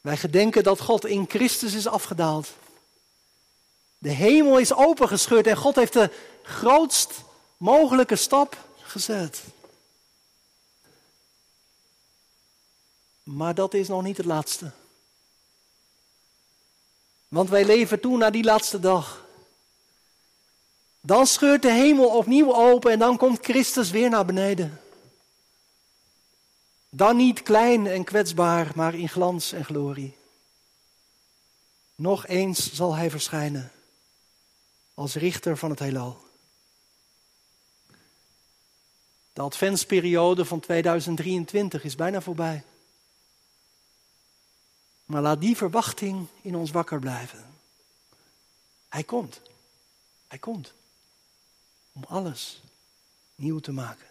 Wij 0.00 0.16
gedenken 0.16 0.62
dat 0.62 0.80
God 0.80 1.06
in 1.06 1.24
Christus 1.28 1.74
is 1.74 1.86
afgedaald. 1.86 2.48
De 3.98 4.10
hemel 4.10 4.58
is 4.58 4.72
opengescheurd 4.72 5.46
en 5.46 5.56
God 5.56 5.74
heeft 5.74 5.92
de 5.92 6.10
grootst 6.42 7.12
mogelijke 7.56 8.16
stap 8.16 8.68
gezet. 8.76 9.42
Maar 13.26 13.54
dat 13.54 13.74
is 13.74 13.88
nog 13.88 14.02
niet 14.02 14.16
het 14.16 14.26
laatste. 14.26 14.72
Want 17.28 17.48
wij 17.48 17.64
leven 17.64 18.00
toe 18.00 18.16
naar 18.16 18.32
die 18.32 18.44
laatste 18.44 18.80
dag. 18.80 19.24
Dan 21.00 21.26
scheurt 21.26 21.62
de 21.62 21.72
hemel 21.72 22.08
opnieuw 22.08 22.54
open 22.54 22.92
en 22.92 22.98
dan 22.98 23.16
komt 23.16 23.44
Christus 23.44 23.90
weer 23.90 24.10
naar 24.10 24.24
beneden. 24.24 24.80
Dan 26.88 27.16
niet 27.16 27.42
klein 27.42 27.86
en 27.86 28.04
kwetsbaar, 28.04 28.72
maar 28.74 28.94
in 28.94 29.08
glans 29.08 29.52
en 29.52 29.64
glorie. 29.64 30.16
Nog 31.94 32.26
eens 32.26 32.72
zal 32.72 32.94
hij 32.94 33.10
verschijnen 33.10 33.72
als 34.94 35.14
richter 35.14 35.56
van 35.56 35.70
het 35.70 35.78
heelal. 35.78 36.24
De 39.32 39.42
adventsperiode 39.42 40.44
van 40.44 40.60
2023 40.60 41.84
is 41.84 41.94
bijna 41.94 42.20
voorbij. 42.20 42.64
Maar 45.06 45.22
laat 45.22 45.40
die 45.40 45.56
verwachting 45.56 46.26
in 46.42 46.56
ons 46.56 46.70
wakker 46.70 46.98
blijven. 46.98 47.54
Hij 48.88 49.04
komt. 49.04 49.40
Hij 50.26 50.38
komt. 50.38 50.72
Om 51.92 52.04
alles 52.08 52.62
nieuw 53.34 53.58
te 53.58 53.72
maken. 53.72 54.06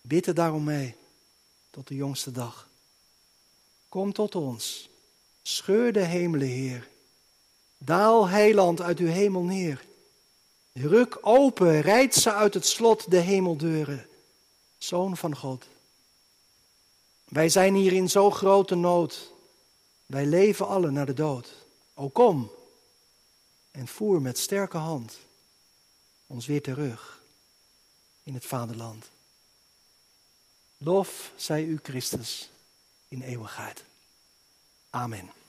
Bid 0.00 0.26
er 0.26 0.34
daarom 0.34 0.64
mee 0.64 0.96
tot 1.70 1.88
de 1.88 1.94
jongste 1.94 2.30
dag. 2.30 2.68
Kom 3.88 4.12
tot 4.12 4.34
ons. 4.34 4.88
Scheur 5.42 5.92
de 5.92 6.04
hemelen, 6.04 6.48
Heer. 6.48 6.88
Daal 7.78 8.28
heiland 8.28 8.80
uit 8.80 8.98
uw 8.98 9.06
hemel 9.06 9.42
neer. 9.42 9.84
Ruk 10.72 11.18
open, 11.20 11.80
rijd 11.80 12.14
ze 12.14 12.32
uit 12.32 12.54
het 12.54 12.66
slot 12.66 13.10
de 13.10 13.18
hemeldeuren. 13.18 14.06
Zoon 14.78 15.16
van 15.16 15.36
God. 15.36 15.64
Wij 17.24 17.48
zijn 17.48 17.74
hier 17.74 17.92
in 17.92 18.10
zo 18.10 18.30
grote 18.30 18.74
nood. 18.74 19.32
Wij 20.06 20.26
leven 20.26 20.66
allen 20.66 20.92
naar 20.92 21.06
de 21.06 21.14
dood. 21.14 21.52
O 21.94 22.08
kom 22.08 22.50
en 23.70 23.88
voer 23.88 24.22
met 24.22 24.38
sterke 24.38 24.76
hand 24.76 25.18
ons 26.26 26.46
weer 26.46 26.62
terug 26.62 27.22
in 28.22 28.34
het 28.34 28.46
vaderland. 28.46 29.10
Lof 30.76 31.32
zij 31.36 31.64
u 31.64 31.78
Christus 31.82 32.50
in 33.08 33.22
eeuwigheid. 33.22 33.84
Amen. 34.90 35.43